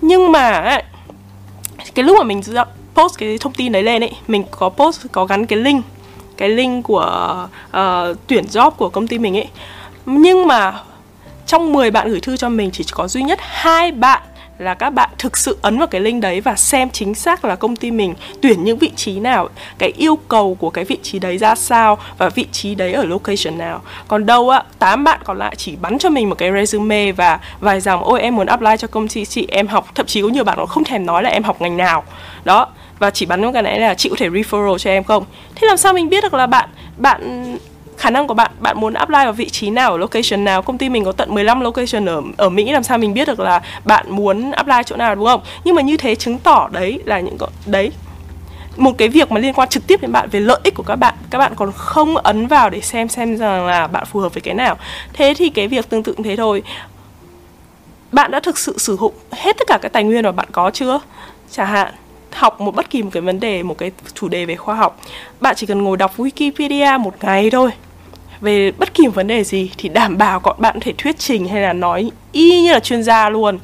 Nhưng 0.00 0.32
mà 0.32 0.78
cái 1.94 2.04
lúc 2.04 2.16
mà 2.18 2.24
mình 2.24 2.42
post 2.98 3.18
cái 3.18 3.38
thông 3.40 3.52
tin 3.52 3.72
đấy 3.72 3.82
lên 3.82 4.02
ấy 4.02 4.12
mình 4.28 4.44
có 4.50 4.68
post 4.68 5.06
có 5.12 5.24
gắn 5.24 5.46
cái 5.46 5.58
link 5.58 5.84
cái 6.36 6.48
link 6.48 6.84
của 6.84 7.48
uh, 7.66 8.16
tuyển 8.26 8.44
job 8.44 8.70
của 8.70 8.88
công 8.88 9.06
ty 9.06 9.18
mình 9.18 9.36
ấy. 9.36 9.48
Nhưng 10.06 10.46
mà 10.46 10.74
trong 11.46 11.72
10 11.72 11.90
bạn 11.90 12.08
gửi 12.08 12.20
thư 12.20 12.36
cho 12.36 12.48
mình 12.48 12.70
chỉ 12.70 12.84
có 12.92 13.08
duy 13.08 13.22
nhất 13.22 13.38
hai 13.42 13.92
bạn 13.92 14.22
là 14.58 14.74
các 14.74 14.90
bạn 14.90 15.10
thực 15.18 15.36
sự 15.36 15.58
ấn 15.62 15.78
vào 15.78 15.86
cái 15.86 16.00
link 16.00 16.22
đấy 16.22 16.40
và 16.40 16.56
xem 16.56 16.90
chính 16.90 17.14
xác 17.14 17.44
là 17.44 17.56
công 17.56 17.76
ty 17.76 17.90
mình 17.90 18.14
tuyển 18.42 18.64
những 18.64 18.78
vị 18.78 18.90
trí 18.96 19.20
nào 19.20 19.48
cái 19.78 19.92
yêu 19.96 20.18
cầu 20.28 20.56
của 20.60 20.70
cái 20.70 20.84
vị 20.84 20.98
trí 21.02 21.18
đấy 21.18 21.38
ra 21.38 21.54
sao 21.54 21.98
và 22.18 22.28
vị 22.28 22.46
trí 22.52 22.74
đấy 22.74 22.92
ở 22.92 23.04
location 23.04 23.58
nào. 23.58 23.82
Còn 24.08 24.26
đâu 24.26 24.50
á 24.50 24.62
tám 24.78 25.04
bạn 25.04 25.20
còn 25.24 25.38
lại 25.38 25.54
chỉ 25.56 25.76
bắn 25.76 25.98
cho 25.98 26.10
mình 26.10 26.28
một 26.28 26.38
cái 26.38 26.52
resume 26.52 27.12
và 27.12 27.40
vài 27.60 27.80
dòng 27.80 28.04
ôi 28.04 28.20
em 28.20 28.36
muốn 28.36 28.46
apply 28.46 28.76
cho 28.78 28.88
công 28.88 29.08
ty 29.08 29.24
chị 29.24 29.46
em 29.50 29.66
học. 29.66 29.88
Thậm 29.94 30.06
chí 30.06 30.22
có 30.22 30.28
nhiều 30.28 30.44
bạn 30.44 30.56
còn 30.58 30.66
không 30.66 30.84
thèm 30.84 31.06
nói 31.06 31.22
là 31.22 31.30
em 31.30 31.42
học 31.42 31.60
ngành 31.60 31.76
nào. 31.76 32.04
Đó 32.44 32.66
và 32.98 33.10
chỉ 33.10 33.26
bắn 33.26 33.40
những 33.40 33.52
cái 33.52 33.62
này 33.62 33.80
là 33.80 33.94
chị 33.94 34.08
có 34.08 34.16
thể 34.18 34.28
referral 34.28 34.78
cho 34.78 34.90
em 34.90 35.04
không? 35.04 35.24
Thế 35.54 35.66
làm 35.66 35.76
sao 35.76 35.92
mình 35.92 36.08
biết 36.08 36.22
được 36.22 36.34
là 36.34 36.46
bạn 36.46 36.68
bạn, 36.96 37.56
khả 37.96 38.10
năng 38.10 38.26
của 38.26 38.34
bạn 38.34 38.50
bạn 38.60 38.80
muốn 38.80 38.94
apply 38.94 39.24
vào 39.24 39.32
vị 39.32 39.48
trí 39.48 39.70
nào 39.70 39.92
ở 39.92 39.98
location 39.98 40.44
nào? 40.44 40.62
Công 40.62 40.78
ty 40.78 40.88
mình 40.88 41.04
có 41.04 41.12
tận 41.12 41.34
15 41.34 41.60
location 41.60 42.08
ở 42.08 42.22
ở 42.36 42.48
Mỹ, 42.48 42.72
làm 42.72 42.82
sao 42.82 42.98
mình 42.98 43.14
biết 43.14 43.28
được 43.28 43.40
là 43.40 43.62
bạn 43.84 44.10
muốn 44.10 44.50
apply 44.50 44.76
chỗ 44.86 44.96
nào, 44.96 45.14
đúng 45.14 45.26
không? 45.26 45.40
Nhưng 45.64 45.74
mà 45.74 45.82
như 45.82 45.96
thế 45.96 46.14
chứng 46.14 46.38
tỏ 46.38 46.68
đấy 46.72 47.00
là 47.04 47.20
những 47.20 47.36
đấy, 47.66 47.92
một 48.76 48.98
cái 48.98 49.08
việc 49.08 49.32
mà 49.32 49.40
liên 49.40 49.54
quan 49.54 49.68
trực 49.68 49.86
tiếp 49.86 50.00
đến 50.00 50.12
bạn 50.12 50.28
về 50.30 50.40
lợi 50.40 50.60
ích 50.64 50.74
của 50.74 50.82
các 50.82 50.96
bạn 50.96 51.14
các 51.30 51.38
bạn 51.38 51.52
còn 51.56 51.72
không 51.72 52.16
ấn 52.16 52.46
vào 52.46 52.70
để 52.70 52.80
xem 52.80 53.08
xem 53.08 53.36
rằng 53.36 53.66
là 53.66 53.86
bạn 53.86 54.04
phù 54.06 54.20
hợp 54.20 54.34
với 54.34 54.40
cái 54.40 54.54
nào. 54.54 54.76
Thế 55.12 55.34
thì 55.36 55.48
cái 55.48 55.68
việc 55.68 55.88
tương 55.88 56.02
tự 56.02 56.14
thế 56.24 56.36
thôi. 56.36 56.62
Bạn 58.12 58.30
đã 58.30 58.40
thực 58.40 58.58
sự 58.58 58.78
sử 58.78 58.96
dụng 58.96 59.14
hết 59.32 59.56
tất 59.58 59.66
cả 59.66 59.78
cái 59.82 59.90
tài 59.90 60.04
nguyên 60.04 60.24
mà 60.24 60.32
bạn 60.32 60.48
có 60.52 60.70
chưa? 60.70 61.00
Chẳng 61.50 61.66
hạn 61.66 61.94
học 62.32 62.60
một 62.60 62.74
bất 62.74 62.90
kỳ 62.90 63.02
một 63.02 63.10
cái 63.12 63.20
vấn 63.20 63.40
đề 63.40 63.62
một 63.62 63.78
cái 63.78 63.90
chủ 64.14 64.28
đề 64.28 64.44
về 64.44 64.56
khoa 64.56 64.74
học. 64.74 65.00
Bạn 65.40 65.54
chỉ 65.56 65.66
cần 65.66 65.82
ngồi 65.82 65.96
đọc 65.96 66.18
wikipedia 66.18 67.00
một 67.00 67.14
ngày 67.20 67.50
thôi. 67.50 67.70
Về 68.40 68.72
bất 68.78 68.94
kỳ 68.94 69.06
một 69.06 69.14
vấn 69.14 69.26
đề 69.26 69.44
gì 69.44 69.70
thì 69.78 69.88
đảm 69.88 70.18
bảo 70.18 70.40
bọn 70.40 70.56
bạn 70.58 70.74
có 70.74 70.80
thể 70.82 70.92
thuyết 70.98 71.18
trình 71.18 71.48
hay 71.48 71.62
là 71.62 71.72
nói 71.72 72.10
y 72.32 72.62
như 72.62 72.72
là 72.72 72.80
chuyên 72.80 73.02
gia 73.02 73.30
luôn. 73.30 73.58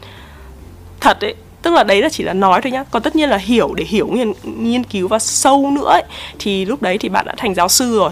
Thật 1.00 1.18
đấy 1.20 1.34
tức 1.62 1.70
là 1.70 1.84
đấy 1.84 2.02
là 2.02 2.08
chỉ 2.08 2.24
là 2.24 2.32
nói 2.32 2.62
thôi 2.62 2.72
nhá. 2.72 2.84
Còn 2.90 3.02
tất 3.02 3.16
nhiên 3.16 3.30
là 3.30 3.36
hiểu 3.36 3.74
để 3.74 3.84
hiểu 3.84 4.06
nghiên, 4.06 4.32
nghiên 4.42 4.84
cứu 4.84 5.08
và 5.08 5.18
sâu 5.18 5.70
nữa 5.70 5.88
ấy, 5.88 6.02
thì 6.38 6.64
lúc 6.64 6.82
đấy 6.82 6.98
thì 6.98 7.08
bạn 7.08 7.26
đã 7.26 7.34
thành 7.36 7.54
giáo 7.54 7.68
sư 7.68 7.96
rồi 7.96 8.10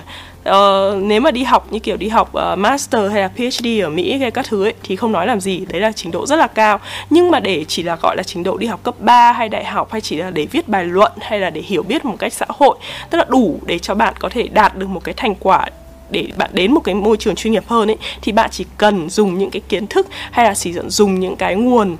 uh, 0.49 1.02
nếu 1.02 1.20
mà 1.20 1.30
đi 1.30 1.42
học 1.42 1.72
như 1.72 1.78
kiểu 1.78 1.96
đi 1.96 2.08
học 2.08 2.32
uh, 2.52 2.58
master 2.58 3.12
hay 3.12 3.22
là 3.22 3.28
phd 3.28 3.66
ở 3.82 3.90
mỹ 3.90 4.18
hay 4.18 4.30
các 4.30 4.46
thứ 4.49 4.64
ấy 4.64 4.75
thì 4.82 4.96
không 4.96 5.12
nói 5.12 5.26
làm 5.26 5.40
gì 5.40 5.64
đấy 5.68 5.80
là 5.80 5.92
trình 5.92 6.11
độ 6.11 6.26
rất 6.26 6.37
là 6.37 6.46
cao. 6.46 6.80
Nhưng 7.11 7.30
mà 7.30 7.40
để 7.40 7.64
chỉ 7.68 7.82
là 7.82 7.96
gọi 8.02 8.16
là 8.16 8.22
trình 8.22 8.42
độ 8.42 8.56
đi 8.56 8.66
học 8.66 8.82
cấp 8.82 8.94
3 9.00 9.32
hay 9.32 9.49
đại 9.49 9.64
học 9.64 9.92
hay 9.92 10.00
chỉ 10.00 10.16
là 10.16 10.30
để 10.30 10.46
viết 10.46 10.68
bài 10.68 10.84
luận 10.84 11.12
hay 11.20 11.40
là 11.40 11.50
để 11.50 11.61
hiểu 11.61 11.82
biết 11.82 12.04
một 12.04 12.16
cách 12.18 12.32
xã 12.32 12.46
hội 12.49 12.78
tức 13.11 13.18
là 13.18 13.25
đủ 13.28 13.61
để 13.66 13.78
cho 13.78 13.94
bạn 13.94 14.14
có 14.18 14.28
thể 14.28 14.49
đạt 14.49 14.76
được 14.76 14.87
một 14.87 15.04
cái 15.04 15.14
thành 15.14 15.34
quả 15.34 15.66
để 16.11 16.28
bạn 16.37 16.50
đến 16.52 16.72
một 16.72 16.80
cái 16.80 16.94
môi 16.94 17.16
trường 17.16 17.34
chuyên 17.34 17.52
nghiệp 17.52 17.64
hơn 17.66 17.90
ấy 17.90 17.96
thì 18.22 18.32
bạn 18.32 18.50
chỉ 18.52 18.64
cần 18.78 19.11
dùng 19.11 19.38
những 19.38 19.50
cái 19.50 19.62
kiến 19.68 19.87
thức 19.87 20.06
hay 20.30 20.44
là 20.44 20.54
chỉ 20.54 20.75
dùng 20.88 21.20
những 21.20 21.37
cái 21.37 21.54
nguồn 21.54 21.96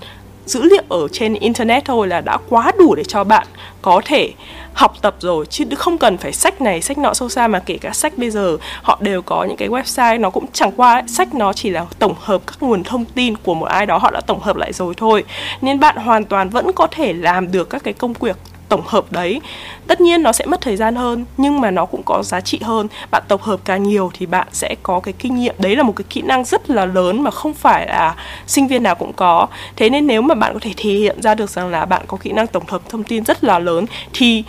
dữ 0.47 0.63
liệu 0.63 0.83
ở 0.89 1.09
trên 1.13 1.35
internet 1.35 1.85
thôi 1.85 2.09
là 2.09 2.21
đã 2.21 2.39
quá 2.49 2.73
đủ 2.79 2.95
để 2.95 3.05
cho 3.05 3.25
bạn 3.25 3.47
có 3.83 4.01
thể 4.05 4.33
học 4.75 4.95
tập 5.03 5.17
rồi 5.21 5.47
chứ 5.47 5.65
không 5.77 5.99
cần 5.99 6.19
phải 6.19 6.33
sách 6.33 6.61
này 6.61 6.83
sách 6.83 6.99
nọ 6.99 7.15
sâu 7.15 7.29
xa 7.29 7.49
mà 7.49 7.59
kể 7.59 7.79
cả 7.79 7.91
sách 7.93 8.19
bây 8.19 8.31
giờ 8.31 8.57
họ 8.83 8.99
đều 9.01 9.23
có 9.23 9.45
những 9.45 9.57
cái 9.57 9.69
website 9.69 10.21
nó 10.21 10.31
cũng 10.31 10.47
chẳng 10.53 10.73
qua 10.77 10.93
ấy, 10.93 11.03
sách 11.09 11.35
nó 11.35 11.53
chỉ 11.53 11.71
là 11.71 11.87
tổng 11.99 12.15
hợp 12.21 12.43
các 12.47 12.63
nguồn 12.63 12.85
thông 12.85 13.05
tin 13.05 13.37
của 13.37 13.55
một 13.55 13.67
ai 13.67 13.87
đó 13.87 13.99
họ 13.99 14.11
đã 14.11 14.21
tổng 14.21 14.41
hợp 14.41 14.57
lại 14.57 14.73
rồi 14.73 14.95
thôi. 14.97 15.25
Nên 15.61 15.81
bạn 15.81 15.97
hoàn 15.97 16.25
toàn 16.25 16.49
vẫn 16.49 16.73
có 16.73 16.87
thể 16.87 17.13
làm 17.13 17.53
được 17.53 17.71
các 17.71 17.85
cái 17.85 17.95
công 17.95 18.13
việc 18.13 18.37
tổng 18.73 18.83
hợp 18.87 19.13
đấy. 19.13 19.41
Tất 19.87 20.01
nhiên 20.01 20.23
nó 20.23 20.33
sẽ 20.33 20.47
mất 20.47 20.61
thời 20.61 20.77
gian 20.77 20.95
hơn, 20.95 21.25
nhưng 21.37 21.61
mà 21.61 21.71
nó 21.71 21.85
cũng 21.87 22.03
có 22.03 22.23
giá 22.23 22.41
trị 22.41 22.61
hơn. 22.63 22.89
Bạn 23.11 23.23
tổng 23.29 23.41
hợp 23.43 23.61
càng 23.65 23.83
nhiều 23.83 24.11
thì 24.15 24.27
bạn 24.27 24.47
sẽ 24.53 24.75
có 24.83 25.01
cái 25.01 25.15
kinh 25.19 25.37
nghiệm. 25.37 25.55
Đấy 25.59 25.77
là 25.77 25.83
một 25.83 25.93
cái 25.97 26.05
kỹ 26.11 26.23
năng 26.23 26.45
rất 26.45 26.71
là 26.71 26.85
lớn 26.85 27.23
mà 27.23 27.31
không 27.31 27.55
phải 27.55 27.87
là 27.87 28.15
sinh 28.47 28.69
viên 28.69 28.83
nào 28.83 28.95
cũng 28.95 29.13
có. 29.13 29.47
Thế 29.77 29.91
nên 29.91 30.07
nếu 30.07 30.23
mà 30.23 30.35
bạn 30.35 30.55
có 30.55 30.61
thể 30.63 30.71
thể 30.77 30.91
hiện 30.91 31.23
ra 31.23 31.35
được 31.35 31.51
rằng 31.51 31.69
là 31.69 31.85
bạn 31.85 32.03
có 32.07 32.17
kỹ 32.17 32.33
năng 32.33 32.47
tổng 32.47 32.65
hợp 32.69 32.83
thông 32.89 33.05
tin 33.05 33.25
rất 33.25 33.45
là 33.45 33.59
lớn, 33.59 33.87
thì 34.13 34.45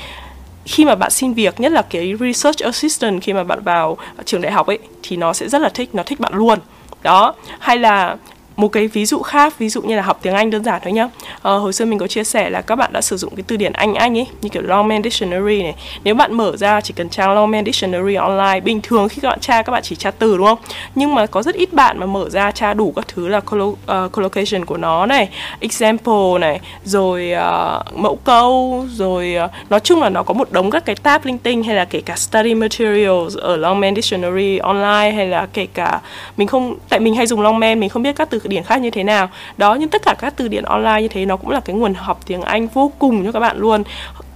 khi 0.65 0.85
mà 0.85 0.95
bạn 0.95 1.11
xin 1.11 1.33
việc, 1.33 1.59
nhất 1.59 1.71
là 1.71 1.81
cái 1.81 2.13
research 2.19 2.59
assistant 2.59 3.23
khi 3.23 3.33
mà 3.33 3.43
bạn 3.43 3.63
vào 3.63 3.97
trường 4.25 4.41
đại 4.41 4.51
học 4.51 4.67
ấy, 4.67 4.79
thì 5.03 5.17
nó 5.17 5.33
sẽ 5.33 5.49
rất 5.49 5.61
là 5.61 5.69
thích, 5.69 5.89
nó 5.95 6.03
thích 6.03 6.19
bạn 6.19 6.33
luôn. 6.33 6.59
Đó. 7.01 7.33
Hay 7.59 7.77
là 7.77 8.15
một 8.55 8.67
cái 8.67 8.87
ví 8.87 9.05
dụ 9.05 9.21
khác 9.21 9.59
ví 9.59 9.69
dụ 9.69 9.81
như 9.81 9.95
là 9.95 10.01
học 10.01 10.19
tiếng 10.21 10.33
Anh 10.33 10.49
đơn 10.49 10.63
giản 10.63 10.81
thôi 10.83 10.93
nhá. 10.93 11.09
Ờ, 11.41 11.57
hồi 11.57 11.73
xưa 11.73 11.85
mình 11.85 11.99
có 11.99 12.07
chia 12.07 12.23
sẻ 12.23 12.49
là 12.49 12.61
các 12.61 12.75
bạn 12.75 12.93
đã 12.93 13.01
sử 13.01 13.17
dụng 13.17 13.35
cái 13.35 13.43
từ 13.47 13.57
điển 13.57 13.73
Anh 13.73 13.93
Anh 13.93 14.17
ấy 14.17 14.27
như 14.41 14.49
kiểu 14.49 14.61
Longman 14.61 15.03
Dictionary 15.03 15.63
này. 15.63 15.75
Nếu 16.03 16.15
bạn 16.15 16.33
mở 16.33 16.57
ra 16.57 16.81
chỉ 16.81 16.93
cần 16.93 17.09
tra 17.09 17.27
Longman 17.27 17.65
Dictionary 17.65 18.15
online 18.15 18.59
bình 18.59 18.81
thường 18.81 19.09
khi 19.09 19.21
các 19.21 19.29
bạn 19.29 19.39
tra 19.39 19.61
các 19.61 19.71
bạn 19.71 19.83
chỉ 19.83 19.95
tra 19.95 20.11
từ 20.11 20.37
đúng 20.37 20.47
không? 20.47 20.57
Nhưng 20.95 21.15
mà 21.15 21.25
có 21.25 21.43
rất 21.43 21.55
ít 21.55 21.73
bạn 21.73 21.99
mà 21.99 22.05
mở 22.05 22.29
ra 22.29 22.51
tra 22.51 22.73
đủ 22.73 22.93
các 22.95 23.07
thứ 23.07 23.27
là 23.27 23.39
collo, 23.39 23.65
uh, 23.65 24.11
collocation 24.11 24.65
của 24.65 24.77
nó 24.77 25.05
này 25.05 25.29
example 25.59 26.39
này 26.39 26.59
rồi 26.83 27.31
uh, 27.33 27.97
mẫu 27.97 28.19
câu 28.23 28.85
rồi 28.89 29.35
uh, 29.45 29.51
nói 29.69 29.79
chung 29.79 30.01
là 30.01 30.09
nó 30.09 30.23
có 30.23 30.33
một 30.33 30.51
đống 30.51 30.71
các 30.71 30.85
cái 30.85 30.95
tab 30.95 31.25
linh 31.25 31.37
tinh 31.37 31.63
hay 31.63 31.75
là 31.75 31.85
kể 31.85 32.01
cả 32.01 32.15
study 32.15 32.55
materials 32.55 33.37
ở 33.37 33.57
Longman 33.57 33.95
Dictionary 33.95 34.57
online 34.57 35.11
hay 35.15 35.27
là 35.27 35.47
kể 35.53 35.67
cả 35.73 36.01
mình 36.37 36.47
không 36.47 36.75
tại 36.89 36.99
mình 36.99 37.15
hay 37.15 37.27
dùng 37.27 37.41
Longman 37.41 37.79
mình 37.79 37.89
không 37.89 38.03
biết 38.03 38.15
các 38.15 38.29
từ 38.29 38.39
điển 38.49 38.63
khác 38.63 38.81
như 38.81 38.89
thế 38.89 39.03
nào. 39.03 39.29
Đó 39.57 39.75
nhưng 39.75 39.89
tất 39.89 40.01
cả 40.01 40.15
các 40.19 40.33
từ 40.37 40.47
điển 40.47 40.63
online 40.63 41.01
như 41.01 41.07
thế 41.07 41.25
nó 41.25 41.37
cũng 41.37 41.49
là 41.49 41.59
cái 41.59 41.75
nguồn 41.75 41.93
học 41.93 42.19
tiếng 42.25 42.41
Anh 42.41 42.67
vô 42.67 42.91
cùng 42.99 43.25
cho 43.25 43.31
các 43.31 43.39
bạn 43.39 43.57
luôn. 43.57 43.83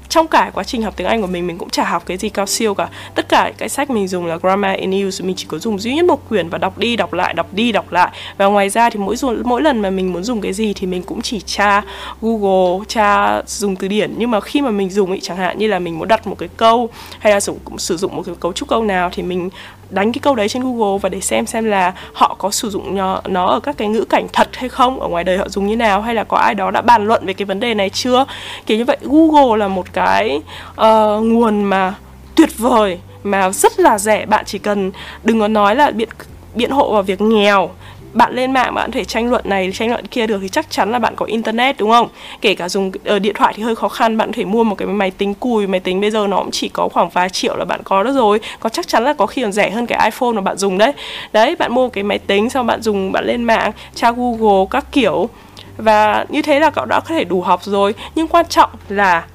Trong 0.10 0.28
cả 0.28 0.52
quá 0.54 0.64
trình 0.64 0.82
học 0.82 0.94
tiếng 0.98 1.08
Anh 1.08 1.22
của 1.22 1.28
mình 1.28 1.48
mình 1.48 1.58
cũng 1.58 1.70
chả 1.70 1.84
học 1.84 2.04
cái 2.06 2.18
gì 2.18 2.30
cao 2.30 2.46
siêu 2.46 2.74
cả. 2.74 2.88
Tất 3.16 3.30
cả 3.30 3.52
cái 3.58 3.70
sách 3.70 3.90
mình 3.90 4.08
dùng 4.08 4.26
là 4.26 4.38
Grammar 4.38 4.80
in 4.80 5.08
Use 5.08 5.26
mình 5.26 5.36
chỉ 5.36 5.46
có 5.50 5.58
dùng 5.58 5.80
duy 5.80 5.96
nhất 5.96 6.06
một 6.06 6.30
quyển 6.30 6.50
và 6.50 6.58
đọc 6.58 6.78
đi 6.78 6.96
đọc 6.96 7.14
lại 7.14 7.34
đọc 7.34 7.48
đi 7.52 7.72
đọc 7.72 7.92
lại. 7.92 8.12
Và 8.38 8.46
ngoài 8.46 8.70
ra 8.70 8.90
thì 8.90 9.00
mỗi 9.00 9.16
mỗi 9.44 9.62
lần 9.62 9.82
mà 9.82 9.90
mình 9.90 10.14
muốn 10.14 10.24
dùng 10.24 10.42
cái 10.42 10.54
gì 10.54 10.74
thì 10.74 10.88
mình 10.88 11.04
cũng 11.04 11.22
chỉ 11.22 11.40
tra 11.40 11.82
Google 12.22 12.86
tra 12.88 13.42
dùng 13.46 13.76
từ 13.76 13.88
điển. 13.88 14.14
Nhưng 14.18 14.32
mà 14.32 14.40
khi 14.40 14.62
mà 14.62 14.72
mình 14.72 14.90
dùng 14.90 15.12
ý 15.12 15.20
chẳng 15.20 15.38
hạn 15.38 15.58
như 15.60 15.68
là 15.68 15.80
mình 15.80 16.00
muốn 16.00 16.08
đặt 16.08 16.28
một 16.28 16.36
cái 16.38 16.50
câu 16.58 16.90
hay 17.20 17.34
là 17.34 17.40
sử, 17.40 17.54
sử 17.78 17.98
dụng 17.98 18.16
một 18.16 18.24
cái 18.26 18.36
cấu 18.40 18.54
trúc 18.54 18.70
câu 18.70 18.84
nào 18.84 19.10
thì 19.14 19.24
mình 19.24 19.50
đánh 19.90 20.12
cái 20.12 20.20
câu 20.22 20.36
đấy 20.36 20.50
trên 20.50 20.64
Google 20.64 21.00
và 21.02 21.10
để 21.10 21.22
xem 21.22 21.46
xem 21.46 21.66
là 21.66 21.94
họ 22.14 22.36
có 22.40 22.52
sử 22.52 22.70
dụng 22.70 22.96
nó, 22.96 23.22
nó 23.28 23.46
ở 23.46 23.60
các 23.60 23.78
cái 23.78 23.88
ngữ 23.88 24.06
cảnh 24.06 24.28
thật 24.34 24.50
hay 24.54 24.70
không 24.70 25.00
ở 25.00 25.08
ngoài 25.08 25.24
đời 25.24 25.38
họ 25.38 25.50
dùng 25.50 25.68
như 25.68 25.76
nào 25.76 26.02
hay 26.02 26.16
là 26.16 26.24
có 26.24 26.38
ai 26.38 26.56
đó 26.56 26.72
đã 26.72 26.82
bàn 26.82 27.08
luận 27.08 27.26
về 27.26 27.34
cái 27.34 27.46
vấn 27.46 27.60
đề 27.60 27.74
này 27.74 27.90
chưa? 27.90 28.26
Kiểu 28.66 28.78
như 28.78 28.86
vậy 28.86 28.98
Google 29.02 29.58
là 29.58 29.68
một 29.68 29.94
cái 29.94 30.42
uh, 30.82 31.24
nguồn 31.24 31.64
mà 31.64 31.94
tuyệt 32.36 32.58
vời 32.58 33.00
mà 33.24 33.50
rất 33.52 33.80
là 33.80 34.00
rẻ. 34.00 34.26
Bạn 34.26 34.46
chỉ 34.46 34.60
cần 34.60 34.92
đừng 35.24 35.40
có 35.40 35.48
nói 35.48 35.76
là 35.76 35.92
biện 35.92 36.10
biện 36.56 36.72
hộ 36.72 36.92
vào 36.92 37.04
việc 37.04 37.22
nghèo 37.22 37.70
bạn 38.14 38.36
lên 38.36 38.52
mạng 38.52 38.74
bạn 38.74 38.92
thể 38.92 39.04
tranh 39.04 39.30
luận 39.30 39.42
này, 39.46 39.72
tranh 39.74 39.90
luận 39.90 40.08
kia 40.08 40.28
được 40.28 40.40
thì 40.42 40.50
chắc 40.50 40.72
chắn 40.72 40.92
là 40.92 41.00
bạn 41.00 41.14
có 41.16 41.26
internet, 41.26 41.78
đúng 41.78 41.92
không? 41.92 42.08
Kể 42.42 42.56
cả 42.56 42.70
dùng 42.70 42.92
ở 43.06 43.20
điện 43.20 43.36
thoại 43.36 43.54
thì 43.58 43.64
hơi 43.64 43.76
khó 43.76 43.88
khăn, 43.90 44.18
bạn 44.18 44.28
có 44.28 44.34
thể 44.36 44.46
mua 44.46 44.64
một 44.64 44.76
cái 44.76 44.88
máy 44.88 45.12
tính 45.12 45.34
cùi, 45.34 45.68
máy 45.68 45.80
tính 45.80 46.02
bây 46.02 46.12
giờ 46.12 46.28
nó 46.28 46.38
cũng 46.38 46.52
chỉ 46.52 46.70
có 46.70 46.90
khoảng 46.90 47.10
vài 47.10 47.30
triệu 47.30 47.56
là 47.56 47.66
bạn 47.66 47.82
có 47.84 48.04
đó 48.04 48.12
rồi. 48.12 48.40
Có 48.60 48.70
chắc 48.70 48.88
chắn 48.88 49.04
là 49.04 49.14
có 49.14 49.26
khi 49.26 49.42
còn 49.42 49.52
rẻ 49.52 49.70
hơn 49.70 49.86
cái 49.86 50.06
iphone 50.06 50.32
mà 50.32 50.42
bạn 50.42 50.58
dùng 50.58 50.78
đấy. 50.78 50.92
Đấy, 51.34 51.56
bạn 51.56 51.74
mua 51.74 51.84
một 51.84 51.94
cái 51.94 52.04
máy 52.04 52.20
tính 52.20 52.50
xong 52.50 52.66
bạn 52.68 52.82
dùng, 52.82 53.12
bạn 53.12 53.26
lên 53.26 53.44
mạng, 53.44 53.72
tra 53.96 54.12
google 54.12 54.66
các 54.72 54.86
kiểu. 54.92 55.30
Và 55.78 56.26
như 56.30 56.42
thế 56.42 56.60
là 56.60 56.70
cậu 56.70 56.86
đã 56.86 57.00
có 57.00 57.16
thể 57.16 57.24
đủ 57.24 57.42
học 57.42 57.64
rồi. 57.64 57.94
Nhưng 58.16 58.28
quan 58.28 58.46
trọng 58.50 58.70
là 58.90 59.26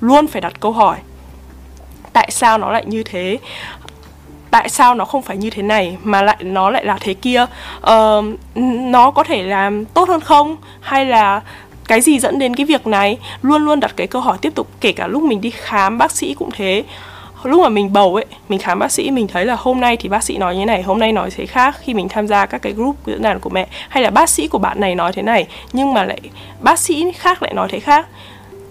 luôn 0.00 0.26
phải 0.26 0.40
đặt 0.40 0.60
câu 0.60 0.72
hỏi, 0.72 0.96
tại 2.12 2.30
sao 2.30 2.58
nó 2.58 2.72
lại 2.72 2.84
như 2.86 3.02
thế? 3.02 3.38
Tại 4.50 4.68
sao 4.68 4.94
nó 4.94 5.04
không 5.04 5.22
phải 5.22 5.36
như 5.36 5.50
thế 5.50 5.62
này 5.62 5.96
mà 6.02 6.22
lại 6.22 6.36
nó 6.40 6.70
lại 6.70 6.84
là 6.84 6.98
thế 7.00 7.14
kia? 7.14 7.46
Uh, 7.78 8.24
nó 8.80 9.10
có 9.10 9.24
thể 9.24 9.42
làm 9.42 9.84
tốt 9.84 10.08
hơn 10.08 10.20
không? 10.20 10.56
Hay 10.80 11.06
là 11.06 11.40
cái 11.88 12.00
gì 12.00 12.18
dẫn 12.18 12.38
đến 12.38 12.56
cái 12.56 12.66
việc 12.66 12.86
này? 12.86 13.18
Luôn 13.42 13.64
luôn 13.64 13.80
đặt 13.80 13.92
cái 13.96 14.06
câu 14.06 14.22
hỏi 14.22 14.38
tiếp 14.40 14.54
tục 14.54 14.68
kể 14.80 14.92
cả 14.92 15.06
lúc 15.06 15.22
mình 15.22 15.40
đi 15.40 15.50
khám 15.50 15.98
bác 15.98 16.12
sĩ 16.12 16.34
cũng 16.34 16.50
thế. 16.50 16.84
Lúc 17.42 17.60
mà 17.60 17.68
mình 17.68 17.92
bầu 17.92 18.14
ấy 18.14 18.24
mình 18.48 18.58
khám 18.58 18.78
bác 18.78 18.92
sĩ 18.92 19.10
mình 19.10 19.28
thấy 19.28 19.44
là 19.46 19.56
hôm 19.58 19.80
nay 19.80 19.96
thì 19.96 20.08
bác 20.08 20.24
sĩ 20.24 20.38
nói 20.38 20.56
như 20.56 20.64
này 20.64 20.82
hôm 20.82 20.98
nay 20.98 21.12
nói 21.12 21.30
thế 21.36 21.46
khác 21.46 21.76
khi 21.80 21.94
mình 21.94 22.08
tham 22.08 22.26
gia 22.26 22.46
các 22.46 22.62
cái 22.62 22.72
group 22.72 22.96
diễn 23.06 23.22
đàn 23.22 23.40
của 23.40 23.50
mẹ. 23.50 23.66
Hay 23.88 24.02
là 24.02 24.10
bác 24.10 24.28
sĩ 24.28 24.48
của 24.48 24.58
bạn 24.58 24.80
này 24.80 24.94
nói 24.94 25.12
thế 25.12 25.22
này 25.22 25.46
nhưng 25.72 25.94
mà 25.94 26.04
lại 26.04 26.20
bác 26.60 26.78
sĩ 26.78 27.12
khác 27.12 27.42
lại 27.42 27.54
nói 27.54 27.68
thế 27.70 27.80
khác. 27.80 28.06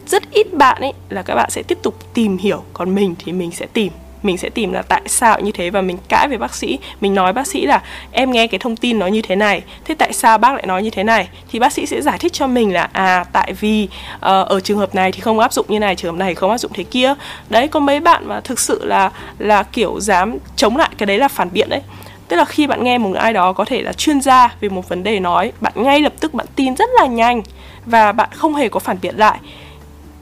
Rất 0.07 0.31
ít 0.31 0.53
bạn 0.53 0.81
ấy 0.81 0.93
là 1.09 1.21
các 1.21 1.35
bạn 1.35 1.49
sẽ 1.49 1.63
tiếp 1.63 1.77
tục 1.81 1.95
tìm 2.13 2.37
hiểu 2.37 2.63
còn 2.73 2.95
mình 2.95 3.15
thì 3.19 3.31
mình 3.31 3.51
sẽ 3.51 3.65
tìm 3.73 3.91
mình 4.23 4.37
sẽ 4.37 4.49
tìm 4.49 4.73
là 4.73 4.81
tại 4.81 5.01
sao 5.05 5.39
như 5.39 5.51
thế 5.51 5.69
và 5.69 5.81
mình 5.81 5.97
cãi 6.09 6.27
với 6.27 6.37
bác 6.37 6.55
sĩ. 6.55 6.79
Mình 7.01 7.15
nói 7.15 7.33
bác 7.33 7.47
sĩ 7.47 7.65
là 7.65 7.81
em 8.11 8.31
nghe 8.31 8.47
cái 8.47 8.59
thông 8.59 8.75
tin 8.75 8.99
nó 8.99 9.07
như 9.07 9.21
thế 9.21 9.35
này 9.35 9.61
thế 9.85 9.95
tại 9.95 10.13
sao 10.13 10.37
bác 10.37 10.53
lại 10.53 10.65
nói 10.67 10.83
như 10.83 10.89
thế 10.89 11.03
này? 11.03 11.29
Thì 11.51 11.59
bác 11.59 11.73
sĩ 11.73 11.85
sẽ 11.85 12.01
giải 12.01 12.17
thích 12.17 12.33
cho 12.33 12.47
mình 12.47 12.73
là 12.73 12.89
à 12.91 13.25
tại 13.31 13.53
vì 13.53 13.87
uh, 14.15 14.21
ở 14.21 14.59
trường 14.63 14.77
hợp 14.77 14.95
này 14.95 15.11
thì 15.11 15.19
không 15.19 15.39
áp 15.39 15.53
dụng 15.53 15.65
như 15.69 15.79
này 15.79 15.95
trường 15.95 16.11
hợp 16.11 16.19
này 16.19 16.35
không 16.35 16.51
áp 16.51 16.57
dụng 16.57 16.71
thế 16.73 16.83
kia. 16.83 17.13
Đấy 17.49 17.67
có 17.67 17.79
mấy 17.79 17.99
bạn 17.99 18.27
mà 18.27 18.41
thực 18.41 18.59
sự 18.59 18.85
là 18.85 19.11
là 19.39 19.63
kiểu 19.63 19.99
dám 19.99 20.37
chống 20.55 20.77
lại 20.77 20.89
cái 20.97 21.05
đấy 21.07 21.17
là 21.17 21.27
phản 21.27 21.49
biện 21.53 21.69
đấy. 21.69 21.81
Tức 22.27 22.37
là 22.37 22.45
khi 22.45 22.67
bạn 22.67 22.83
nghe 22.83 22.97
một 22.97 23.15
ai 23.15 23.33
đó 23.33 23.53
có 23.53 23.65
thể 23.65 23.81
là 23.81 23.93
chuyên 23.93 24.21
gia 24.21 24.55
về 24.61 24.69
một 24.69 24.89
vấn 24.89 25.03
đề 25.03 25.19
nói 25.19 25.51
bạn 25.61 25.73
ngay 25.75 26.01
lập 26.01 26.13
tức 26.19 26.33
bạn 26.33 26.45
tin 26.55 26.75
rất 26.75 26.89
là 26.99 27.05
nhanh 27.05 27.41
và 27.85 28.11
bạn 28.11 28.29
không 28.35 28.55
hề 28.55 28.69
có 28.69 28.79
phản 28.79 28.97
biện 29.01 29.15
lại 29.17 29.39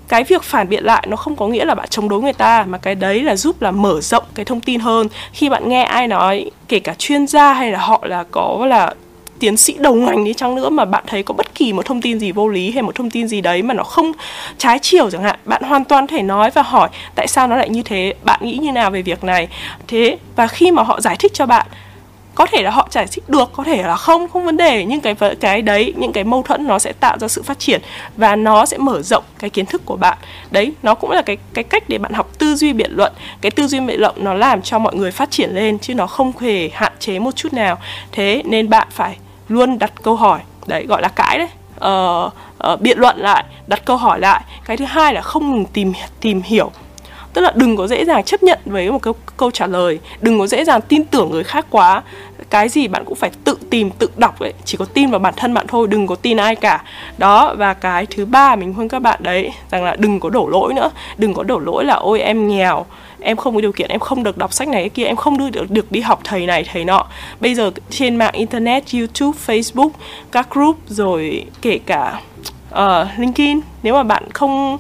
cái 0.08 0.24
việc 0.24 0.44
phản 0.44 0.70
biện 0.70 0.84
lại 0.84 1.08
nó 1.10 1.18
không 1.18 1.36
có 1.36 1.48
nghĩa 1.48 1.66
là 1.66 1.76
bạn 1.76 1.88
chống 1.90 2.10
đối 2.10 2.22
người 2.22 2.34
ta, 2.34 2.66
mà 2.68 2.78
cái 2.78 2.96
đấy 2.96 3.24
là 3.24 3.36
giúp 3.36 3.62
là 3.62 3.72
mở 3.72 4.02
rộng 4.02 4.24
cái 4.36 4.46
thông 4.46 4.62
tin 4.62 4.80
hơn. 4.80 5.08
Khi 5.34 5.50
bạn 5.50 5.70
nghe 5.70 5.84
ai 5.84 6.08
nói, 6.08 6.52
kể 6.68 6.80
cả 6.80 6.94
chuyên 6.98 7.28
gia 7.28 7.54
hay 7.54 7.72
là 7.72 7.80
họ 7.80 8.04
là 8.06 8.24
có 8.32 8.66
là 8.70 8.94
tiến 9.40 9.58
sĩ 9.58 9.76
đầu 9.80 9.96
ngành 9.96 10.24
đi 10.24 10.34
chăng 10.34 10.56
nữa 10.56 10.70
mà 10.70 10.86
bạn 10.86 11.04
thấy 11.08 11.24
có 11.24 11.34
bất 11.34 11.56
kỳ 11.56 11.74
một 11.74 11.86
thông 11.86 12.02
tin 12.02 12.20
gì 12.20 12.32
vô 12.32 12.48
lý 12.48 12.72
hay 12.72 12.84
một 12.84 12.96
thông 12.96 13.10
tin 13.10 13.28
gì 13.28 13.42
đấy 13.42 13.62
mà 13.62 13.74
nó 13.74 13.84
không 13.84 14.12
trái 14.58 14.80
chiều 14.82 15.10
chẳng 15.10 15.24
hạn, 15.24 15.40
bạn 15.46 15.64
hoàn 15.64 15.86
toàn 15.86 16.08
thể 16.08 16.22
nói 16.22 16.50
và 16.50 16.62
hỏi 16.62 16.90
tại 17.16 17.28
sao 17.28 17.48
nó 17.48 17.56
lại 17.56 17.70
như 17.70 17.84
thế, 17.84 18.14
bạn 18.24 18.40
nghĩ 18.44 18.58
như 18.58 18.72
nào 18.72 18.92
về 18.92 19.02
việc 19.02 19.24
này? 19.24 19.48
Thế 19.88 20.18
và 20.36 20.48
khi 20.48 20.72
mà 20.72 20.84
họ 20.84 21.02
giải 21.02 21.16
thích 21.20 21.34
cho 21.34 21.46
bạn 21.46 21.66
có 22.38 22.46
thể 22.46 22.62
là 22.62 22.72
họ 22.72 22.88
giải 22.92 23.08
thích 23.12 23.30
được 23.30 23.50
có 23.54 23.64
thể 23.64 23.84
là 23.84 23.96
không 23.96 24.30
không 24.30 24.46
vấn 24.46 24.58
đề. 24.58 24.86
Nhưng 24.86 25.02
cái 25.02 25.16
cái 25.40 25.62
đấy 25.62 25.94
những 25.98 26.14
cái 26.14 26.24
mâu 26.24 26.44
thuẫn 26.44 26.68
nó 26.68 26.80
sẽ 26.80 26.94
tạo 26.94 27.18
ra 27.20 27.28
sự 27.28 27.44
phát 27.44 27.60
triển 27.60 27.82
và 28.18 28.36
nó 28.36 28.66
sẽ 28.66 28.78
mở 28.78 29.02
rộng 29.02 29.24
cái 29.40 29.50
kiến 29.50 29.66
thức 29.66 29.82
của 29.86 29.96
bạn. 29.96 30.18
Đấy 30.52 30.74
nó 30.84 30.96
cũng 30.96 31.12
là 31.12 31.22
cái 31.22 31.38
cái 31.54 31.64
cách 31.64 31.84
để 31.88 31.98
bạn 31.98 32.14
học 32.14 32.30
tư 32.38 32.56
duy 32.56 32.74
biện 32.74 32.92
luận. 32.96 33.14
Cái 33.42 33.52
tư 33.52 33.68
duy 33.68 33.80
biện 33.80 34.00
luận 34.00 34.16
nó 34.18 34.34
làm 34.34 34.62
cho 34.62 34.80
mọi 34.80 34.96
người 34.96 35.12
phát 35.12 35.32
triển 35.32 35.50
lên 35.56 35.80
chứ 35.80 35.96
nó 35.96 36.08
không 36.08 36.32
hề 36.40 36.70
hạn 36.74 36.92
chế 37.00 37.20
một 37.20 37.36
chút 37.36 37.54
nào. 37.54 37.78
Thế 38.12 38.44
nên 38.46 38.70
bạn 38.70 38.88
phải 38.92 39.18
luôn 39.50 39.80
đặt 39.80 39.92
câu 40.04 40.16
hỏi 40.16 40.40
đấy 40.68 40.86
gọi 40.86 41.02
là 41.02 41.08
cãi 41.08 41.38
đấy 41.38 41.50
uh, 41.76 42.34
uh, 42.74 42.82
biện 42.82 43.00
luận 43.00 43.18
lại 43.18 43.44
đặt 43.68 43.86
câu 43.86 43.98
hỏi 43.98 44.20
lại. 44.20 44.42
Cái 44.66 44.78
thứ 44.78 44.86
hai 44.86 45.14
là 45.14 45.22
không 45.22 45.52
ngừng 45.52 45.66
tìm 45.66 45.94
tìm 46.20 46.42
hiểu. 46.42 46.72
Tức 47.38 47.42
là 47.42 47.52
đừng 47.56 47.78
có 47.78 47.88
dễ 47.88 48.06
dàng 48.06 48.24
chấp 48.24 48.44
nhận 48.44 48.60
với 48.66 48.92
một 48.92 49.02
câu, 49.02 49.16
câu 49.38 49.52
trả 49.52 49.68
lời 49.68 50.00
đừng 50.22 50.40
có 50.40 50.48
dễ 50.48 50.66
dàng 50.66 50.82
tin 50.82 51.06
tưởng 51.06 51.32
người 51.32 51.44
khác 51.44 51.66
quá 51.70 52.04
cái 52.50 52.70
gì 52.70 52.88
bạn 52.88 53.04
cũng 53.06 53.16
phải 53.16 53.32
tự 53.44 53.58
tìm 53.70 53.90
tự 53.90 54.10
đọc 54.18 54.40
ấy. 54.40 54.54
Chỉ 54.66 54.78
có 54.78 54.86
tin 54.86 55.10
vào 55.12 55.20
bản 55.20 55.34
thân 55.38 55.54
bạn 55.54 55.66
thôi 55.68 55.88
đừng 55.88 56.08
có 56.08 56.16
tin 56.16 56.38
ai 56.38 56.56
cả. 56.56 56.84
Đó 57.18 57.56
và 57.58 57.74
cái 57.74 58.06
thứ 58.06 58.26
ba 58.26 58.56
mình 58.56 58.74
khuyên 58.74 58.88
các 58.88 59.00
bạn 59.00 59.20
đấy 59.24 59.52
rằng 59.72 59.84
là 59.84 59.96
đừng 59.96 60.20
có 60.20 60.30
đổ 60.30 60.48
lỗi 60.48 60.74
nữa. 60.74 60.92
Đừng 61.18 61.34
có 61.34 61.44
đổ 61.44 61.60
lỗi 61.60 61.86
là 61.86 61.94
ôi 61.94 62.22
em 62.22 62.48
nghèo 62.48 62.86
em 63.20 63.38
không 63.38 63.56
có 63.56 63.62
điều 63.62 63.72
kiện 63.72 63.90
em 63.90 64.00
không 64.00 64.24
được 64.24 64.38
đọc 64.38 64.54
sách 64.54 64.68
này 64.68 64.82
cái 64.82 64.90
kia 64.90 65.04
em 65.04 65.16
không 65.16 65.38
được 65.38 65.50
được, 65.50 65.72
được 65.72 65.92
đi 65.92 66.00
học 66.00 66.20
thầy 66.24 66.46
này 66.46 66.66
thầy 66.74 66.86
nọ. 66.86 67.06
Bây 67.40 67.56
giờ 67.56 67.72
trên 67.90 68.16
mạng 68.16 68.34
internet 68.34 68.84
youtube 68.94 69.38
facebook 69.46 69.90
các 70.32 70.48
group 70.52 70.78
rồi 70.88 71.46
kể 71.62 71.80
cả 71.86 72.20
uh, 72.74 73.08
linkedin 73.18 73.60
nếu 73.84 73.94
mà 73.94 74.04
bạn 74.04 74.24
không 74.34 74.78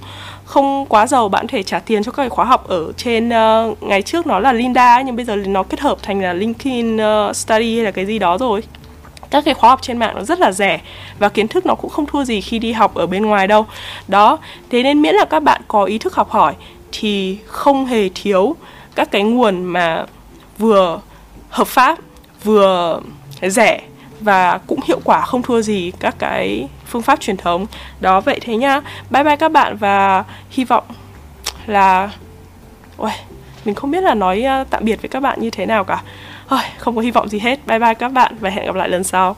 không 0.48 0.86
quá 0.86 1.08
giàu 1.08 1.30
bạn 1.30 1.48
thể 1.48 1.64
trả 1.64 1.80
tiền 1.80 2.04
cho 2.04 2.12
các 2.12 2.24
cái 2.24 2.30
khóa 2.30 2.46
học 2.46 2.68
ở 2.68 2.92
trên 2.98 3.30
uh, 3.30 3.84
ngày 3.84 4.02
trước 4.02 4.28
nó 4.28 4.40
là 4.40 4.54
Linda 4.54 5.02
nhưng 5.02 5.16
bây 5.16 5.26
giờ 5.26 5.36
nó 5.36 5.64
kết 5.64 5.80
hợp 5.80 5.98
thành 6.02 6.22
là 6.22 6.34
LinkedIn 6.34 6.96
uh, 6.96 7.02
ờ, 7.02 7.34
Study 7.34 7.76
hay 7.76 7.86
là 7.86 7.92
cái 7.92 8.06
gì 8.06 8.20
đó 8.20 8.38
rồi. 8.38 8.64
Các 9.30 9.46
cái 9.46 9.54
khóa 9.54 9.70
học 9.70 9.80
trên 9.82 9.98
mạng 9.98 10.16
nó 10.16 10.24
rất 10.24 10.40
là 10.40 10.52
rẻ 10.52 10.80
và 11.20 11.30
kiến 11.30 11.48
thức 11.48 11.66
nó 11.66 11.76
cũng 11.76 11.90
không 11.90 12.06
thua 12.06 12.24
gì 12.24 12.42
khi 12.42 12.60
đi 12.60 12.72
học 12.72 12.96
ở 12.96 13.08
bên 13.08 13.26
ngoài 13.26 13.48
đâu. 13.48 13.66
Đó 14.08 14.38
thế 14.70 14.84
nên 14.84 15.02
miễn 15.02 15.16
là 15.16 15.26
các 15.26 15.44
bạn 15.44 15.62
có 15.68 15.84
ý 15.84 15.98
thức 15.98 16.16
học 16.16 16.30
hỏi 16.30 16.54
thì 16.92 17.38
không 17.46 17.86
hề 17.86 18.10
thiếu 18.16 18.56
các 18.96 19.12
cái 19.12 19.24
nguồn 19.24 19.64
mà 19.64 20.06
vừa 20.58 21.00
hợp 21.50 21.68
pháp 21.68 21.98
vừa 22.44 23.02
rẻ 23.42 23.82
và 24.20 24.60
cũng 24.68 24.80
hiệu 24.88 25.00
quả 25.04 25.22
không 25.22 25.42
thua 25.42 25.62
gì 25.62 25.92
các 26.00 26.16
cái 26.20 26.68
phương 26.88 27.02
pháp 27.02 27.20
truyền 27.20 27.38
thống. 27.38 27.66
Đó 28.00 28.22
vậy 28.22 28.40
thế 28.42 28.56
nhá 28.56 28.82
bye 29.10 29.24
bye 29.24 29.36
các 29.36 29.52
bạn 29.52 29.78
và 29.78 30.24
hy 30.50 30.64
vọng 30.64 30.84
là 31.66 32.10
Ôi, 32.98 33.12
mình 33.66 33.76
không 33.76 33.92
biết 33.92 34.02
là 34.02 34.14
nói 34.14 34.42
ờ, 34.42 34.64
tạm 34.70 34.86
biệt 34.86 35.02
với 35.02 35.10
các 35.10 35.20
bạn 35.20 35.40
như 35.42 35.50
thế 35.50 35.66
nào 35.66 35.84
cả. 35.84 36.04
Ôi, 36.48 36.62
không 36.78 36.96
có 36.96 37.02
hy 37.02 37.12
vọng 37.12 37.30
gì 37.30 37.40
hết. 37.40 37.68
Bye 37.68 37.80
bye 37.80 37.94
các 37.94 38.12
bạn 38.12 38.36
và 38.40 38.50
hẹn 38.50 38.66
gặp 38.66 38.76
lại 38.76 38.90
lần 38.90 39.04
sau. 39.04 39.36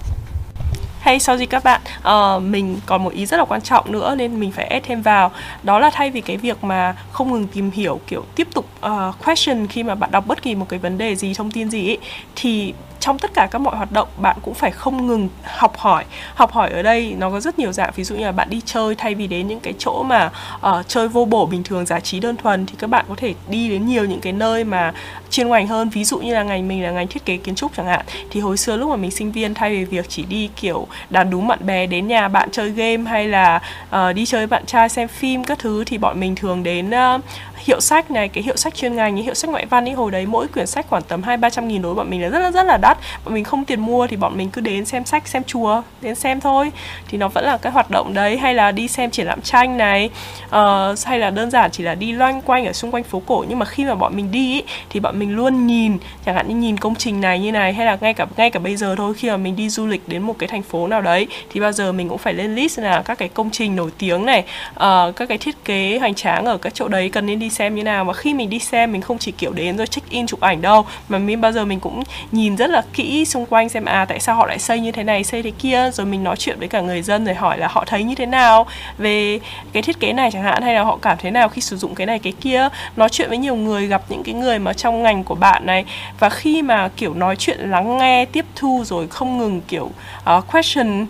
Hay 1.00 1.20
sau 1.20 1.38
gì 1.38 1.46
các 1.46 1.64
bạn? 1.64 1.82
Uh, 2.00 2.44
mình 2.44 2.80
còn 2.86 3.04
một 3.04 3.14
ý 3.14 3.26
rất 3.26 3.38
là 3.38 3.46
quan 3.46 3.62
trọng 3.62 3.92
nữa 3.92 4.16
nên 4.18 4.40
mình 4.40 4.52
phải 4.52 4.66
add 4.66 4.86
thêm 4.88 5.02
vào. 5.02 5.32
Đó 5.64 5.80
là 5.80 5.90
thay 5.90 6.12
vì 6.12 6.22
cái 6.22 6.38
việc 6.38 6.64
mà 6.64 6.96
không 7.12 7.32
ngừng 7.32 7.48
tìm 7.48 7.72
hiểu 7.72 8.00
kiểu 8.08 8.24
tiếp 8.36 8.48
tục 8.54 8.70
uh, 8.86 9.26
question 9.26 9.68
khi 9.68 9.84
mà 9.84 9.96
bạn 9.96 10.12
đọc 10.12 10.28
bất 10.28 10.42
kỳ 10.42 10.56
một 10.56 10.66
cái 10.70 10.80
vấn 10.80 10.98
đề 10.98 11.16
gì 11.16 11.34
thông 11.34 11.52
tin 11.52 11.70
gì 11.70 11.90
ấy, 11.90 11.98
thì 12.36 12.74
trong 13.00 13.20
tất 13.20 13.34
cả 13.34 13.48
các 13.52 13.60
mọi 13.60 13.78
hoạt 13.78 13.92
động 13.92 14.08
bạn 14.18 14.38
cũng 14.42 14.54
phải 14.54 14.72
không 14.72 15.08
ngừng 15.08 15.30
học 15.44 15.78
hỏi. 15.78 16.06
Học 16.36 16.52
hỏi 16.52 16.70
ở 16.70 16.82
đây 16.82 17.16
nó 17.18 17.30
có 17.30 17.40
rất 17.40 17.60
nhiều 17.60 17.72
dạng 17.72 17.92
ví 17.96 18.04
dụ 18.04 18.16
như 18.16 18.26
là 18.26 18.32
bạn 18.32 18.50
đi 18.50 18.62
chơi 18.66 18.96
thay 18.96 19.16
vì 19.16 19.28
đến 19.28 19.48
những 19.48 19.60
cái 19.60 19.74
chỗ 19.78 20.04
mà 20.04 20.32
uh, 20.56 20.88
chơi 20.88 21.08
vô 21.08 21.26
bổ 21.26 21.46
bình 21.46 21.64
thường 21.64 21.86
giải 21.86 22.02
trí 22.02 22.20
đơn 22.20 22.36
thuần 22.36 22.66
thì 22.66 22.74
các 22.80 22.90
bạn 22.90 23.06
có 23.10 23.16
thể 23.18 23.34
đi 23.50 23.70
đến 23.70 23.86
nhiều 23.86 24.06
những 24.06 24.22
cái 24.22 24.34
nơi 24.34 24.64
mà 24.64 24.94
chuyên 25.30 25.50
ngành 25.50 25.68
hơn. 25.68 25.90
Ví 25.90 26.04
dụ 26.04 26.20
như 26.20 26.34
là 26.34 26.44
ngành 26.44 26.68
mình 26.68 26.84
là 26.84 26.92
ngành 26.92 27.08
thiết 27.08 27.26
kế 27.26 27.38
kiến 27.38 27.56
trúc 27.56 27.72
chẳng 27.78 27.86
hạn. 27.86 28.06
Thì 28.30 28.40
hồi 28.40 28.58
xưa 28.58 28.78
lúc 28.78 28.90
mà 28.90 28.96
mình 28.96 29.12
sinh 29.12 29.32
viên 29.32 29.54
thay 29.54 29.70
vì 29.70 29.86
việc 29.86 30.10
chỉ 30.10 30.24
đi 30.24 30.50
kiểu 30.56 30.88
đàn 31.10 31.30
đúng 31.30 31.48
bạn 31.48 31.66
bè 31.66 31.86
đến 31.86 32.08
nhà 32.08 32.28
bạn 32.28 32.50
chơi 32.52 32.70
game 32.70 33.04
hay 33.10 33.28
là 33.28 33.62
uh, 33.96 34.16
đi 34.16 34.26
chơi 34.26 34.40
với 34.40 34.48
bạn 34.48 34.66
trai 34.66 34.90
xem 34.90 35.08
phim 35.08 35.44
các 35.44 35.60
thứ 35.60 35.84
thì 35.84 35.98
bọn 35.98 36.20
mình 36.20 36.36
thường 36.36 36.64
đến 36.64 36.90
uh, 36.90 37.22
hiệu 37.60 37.80
sách 37.80 38.12
này 38.12 38.30
cái 38.30 38.44
hiệu 38.44 38.56
sách 38.56 38.76
chuyên 38.76 38.96
ngành 38.96 39.16
những 39.16 39.26
hiệu 39.26 39.34
sách 39.34 39.50
ngoại 39.50 39.66
văn 39.66 39.88
ấy 39.88 39.94
hồi 39.94 40.12
đấy 40.12 40.26
mỗi 40.26 40.48
quyển 40.48 40.68
sách 40.68 40.86
khoảng 40.90 41.04
tầm 41.04 41.24
hai 41.24 41.38
ba 41.38 41.50
trăm 41.50 41.68
nghìn 41.68 41.82
đối 41.82 41.96
bọn 41.96 42.10
mình 42.10 42.22
là 42.22 42.30
rất 42.30 42.40
là 42.40 42.52
rất 42.52 42.64
là 42.64 42.78
đắt. 42.78 42.98
Bọn 43.26 43.34
mình 43.34 43.44
không 43.44 43.66
tiền 43.66 43.80
mua 43.80 44.08
thì 44.08 44.18
bọn 44.18 44.38
mình 44.38 44.50
cứ 44.50 44.62
đến 44.62 44.86
xem 44.86 45.06
sách 45.06 45.28
xem 45.28 45.44
chùa 45.44 45.82
đến 46.02 46.16
xem 46.16 46.40
thôi. 46.40 46.72
Thì 47.08 47.18
nó 47.18 47.28
vẫn 47.28 47.46
là 47.46 47.58
cái 47.58 47.72
hoạt 47.72 47.92
động 47.92 48.14
đấy 48.14 48.38
hay 48.38 48.54
là 48.54 48.72
đi 48.72 48.88
xem 48.88 49.12
triển 49.12 49.28
lãm 49.28 49.42
tranh 49.42 49.78
này 49.78 50.10
uh, 50.46 51.00
hay 51.06 51.20
là 51.20 51.30
đơn 51.30 51.52
giản 51.52 51.72
chỉ 51.72 51.84
là 51.84 51.96
đi 51.96 52.12
loanh 52.12 52.42
quanh 52.42 52.66
ở 52.66 52.74
xung 52.74 52.92
quanh 52.92 53.04
phố 53.04 53.22
cổ. 53.26 53.46
Nhưng 53.50 53.60
mà 53.60 53.66
khi 53.66 53.86
mà 53.86 53.96
bọn 53.96 54.16
mình 54.16 54.32
đi 54.32 54.54
ý, 54.54 54.64
thì 54.90 55.00
bọn 55.00 55.20
mình 55.20 55.36
luôn 55.36 55.68
nhìn 55.68 55.98
chẳng 56.26 56.36
hạn 56.36 56.48
như 56.48 56.56
nhìn 56.56 56.78
công 56.78 56.96
trình 56.96 57.22
này 57.22 57.40
như 57.40 57.52
này 57.52 57.74
hay 57.74 57.86
là 57.86 57.98
ngay 58.02 58.14
cả 58.14 58.26
ngay 58.38 58.50
cả 58.50 58.60
bây 58.60 58.76
giờ 58.76 58.96
thôi 58.98 59.14
khi 59.14 59.30
mà 59.30 59.38
mình 59.38 59.56
đi 59.56 59.70
du 59.70 59.88
lịch 59.88 60.02
đến 60.08 60.22
một 60.22 60.36
cái 60.40 60.48
thành 60.48 60.62
phố 60.62 60.88
nào 60.88 61.02
đấy 61.02 61.28
thì 61.50 61.60
bao 61.60 61.72
giờ 61.72 61.92
mình 61.92 62.10
cũng 62.10 62.18
phải 62.18 62.34
lên 62.34 62.56
list 62.56 62.80
là 62.80 63.02
các 63.02 63.18
cái 63.18 63.30
công 63.30 63.50
trình 63.50 63.76
nổi 63.76 63.92
tiếng 63.98 64.26
này 64.26 64.40
uh, 64.70 65.16
các 65.16 65.30
cái 65.30 65.38
thiết 65.38 65.66
kế 65.66 65.98
hoành 66.00 66.16
tráng 66.16 66.46
ở 66.46 66.58
các 66.58 66.74
chỗ 66.74 66.88
đấy 66.88 67.10
cần 67.10 67.26
nên 67.26 67.40
đi 67.40 67.49
xem 67.50 67.76
như 67.76 67.84
nào. 67.84 68.06
Và 68.06 68.14
khi 68.14 68.34
mình 68.34 68.50
đi 68.50 68.60
xem 68.60 68.92
mình 68.92 69.02
không 69.02 69.18
chỉ 69.18 69.32
kiểu 69.32 69.54
đến 69.54 69.78
rồi 69.78 69.88
check 69.88 70.10
in 70.10 70.28
chụp 70.28 70.40
ảnh 70.40 70.62
đâu 70.62 70.86
mà 71.10 71.18
mình 71.18 71.42
bao 71.42 71.52
giờ 71.52 71.66
mình 71.66 71.80
cũng 71.80 72.04
nhìn 72.32 72.56
rất 72.56 72.70
là 72.70 72.82
kỹ 72.94 73.26
xung 73.26 73.46
quanh 73.46 73.70
xem 73.70 73.86
à 73.86 74.06
tại 74.06 74.20
sao 74.20 74.36
họ 74.36 74.48
lại 74.48 74.60
xây 74.60 74.80
như 74.80 74.92
thế 74.92 75.04
này 75.04 75.24
xây 75.24 75.44
thế 75.44 75.52
kia. 75.52 75.92
Rồi 75.94 76.06
mình 76.06 76.24
nói 76.24 76.36
chuyện 76.38 76.60
với 76.60 76.68
cả 76.68 76.82
người 76.82 77.02
dân 77.02 77.26
rồi 77.26 77.36
hỏi 77.36 77.58
là 77.58 77.68
họ 77.68 77.84
thấy 77.88 78.04
như 78.04 78.16
thế 78.16 78.26
nào 78.26 78.66
về 78.98 79.40
cái 79.74 79.84
thiết 79.84 80.00
kế 80.00 80.14
này 80.14 80.32
chẳng 80.32 80.44
hạn 80.44 80.62
hay 80.64 80.74
là 80.74 80.84
họ 80.84 80.98
cảm 81.02 81.18
thế 81.22 81.32
nào 81.32 81.50
khi 81.50 81.62
sử 81.62 81.78
dụng 81.78 81.96
cái 81.96 82.08
này 82.08 82.20
cái 82.20 82.34
kia. 82.42 82.70
Nói 82.96 83.10
chuyện 83.10 83.30
với 83.30 83.38
nhiều 83.38 83.56
người 83.56 83.88
gặp 83.88 84.02
những 84.10 84.24
cái 84.24 84.34
người 84.34 84.60
mà 84.60 84.74
trong 84.74 85.04
ngành 85.04 85.24
của 85.24 85.36
bạn 85.36 85.66
này. 85.66 85.86
Và 86.20 86.30
khi 86.30 86.62
mà 86.62 86.90
kiểu 86.98 87.14
nói 87.14 87.36
chuyện 87.36 87.60
lắng 87.60 87.98
nghe 87.98 88.26
tiếp 88.26 88.46
thu 88.56 88.84
rồi 88.86 89.08
không 89.08 89.38
ngừng 89.38 89.62
kiểu 89.68 89.92
uh, 90.38 90.48
question 90.52 91.06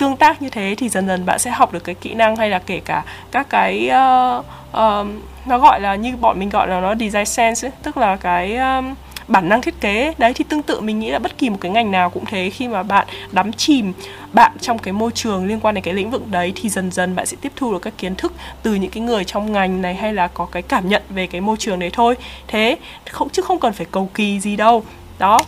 tương 0.00 0.16
tác 0.16 0.42
như 0.42 0.50
thế 0.50 0.74
thì 0.78 0.88
dần 0.88 1.06
dần 1.06 1.26
bạn 1.26 1.38
sẽ 1.38 1.50
học 1.50 1.72
được 1.72 1.84
cái 1.84 1.94
kỹ 1.94 2.14
năng 2.14 2.36
hay 2.36 2.50
là 2.50 2.58
kể 2.58 2.80
cả 2.84 3.04
các 3.30 3.46
cái 3.50 3.90
uh, 3.90 4.44
uh, 4.70 5.06
nó 5.46 5.58
gọi 5.58 5.80
là 5.80 5.94
như 5.94 6.16
bọn 6.16 6.38
mình 6.38 6.48
gọi 6.48 6.68
là 6.68 6.80
nó 6.80 6.94
design 6.94 7.26
sense 7.26 7.68
ấy, 7.68 7.72
tức 7.82 7.96
là 7.96 8.16
cái 8.16 8.56
um, 8.56 8.94
bản 9.28 9.48
năng 9.48 9.62
thiết 9.62 9.80
kế. 9.80 10.14
Đấy 10.18 10.32
thì 10.34 10.44
tương 10.48 10.62
tự 10.62 10.80
mình 10.80 11.00
nghĩ 11.00 11.10
là 11.10 11.18
bất 11.18 11.38
kỳ 11.38 11.50
một 11.50 11.56
cái 11.60 11.70
ngành 11.72 11.90
nào 11.90 12.10
cũng 12.10 12.24
thế. 12.24 12.50
Khi 12.50 12.68
mà 12.68 12.82
bạn 12.82 13.06
đắm 13.32 13.52
chìm 13.52 13.92
bạn 14.32 14.52
trong 14.60 14.78
cái 14.78 14.92
môi 14.92 15.10
trường 15.14 15.46
liên 15.46 15.60
quan 15.60 15.74
đến 15.74 15.84
cái 15.84 15.94
lĩnh 15.94 16.10
vực 16.10 16.28
đấy 16.30 16.52
thì 16.56 16.68
dần 16.68 16.90
dần 16.90 17.16
bạn 17.16 17.26
sẽ 17.26 17.36
tiếp 17.40 17.52
thu 17.56 17.72
được 17.72 17.78
các 17.78 17.92
kiến 17.98 18.14
thức 18.14 18.32
từ 18.62 18.74
những 18.74 18.90
cái 18.90 19.02
người 19.02 19.24
trong 19.24 19.52
ngành 19.52 19.82
này 19.82 19.94
hay 19.94 20.14
là 20.14 20.28
có 20.28 20.46
cái 20.46 20.62
cảm 20.62 20.88
nhận 20.88 21.02
về 21.08 21.26
cái 21.26 21.40
môi 21.40 21.56
trường 21.56 21.78
đấy 21.78 21.90
thôi. 21.92 22.16
Thế 22.46 22.76
không 23.10 23.28
chứ 23.28 23.42
không 23.42 23.60
cần 23.60 23.72
phải 23.72 23.86
cầu 23.90 24.10
kỳ 24.14 24.40
gì 24.40 24.56
đâu. 24.56 24.84
Đó. 25.18 25.38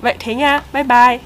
Vậy 0.00 0.14
thế 0.18 0.34
nha. 0.34 0.60
Bye 0.72 0.84
bye. 0.84 1.18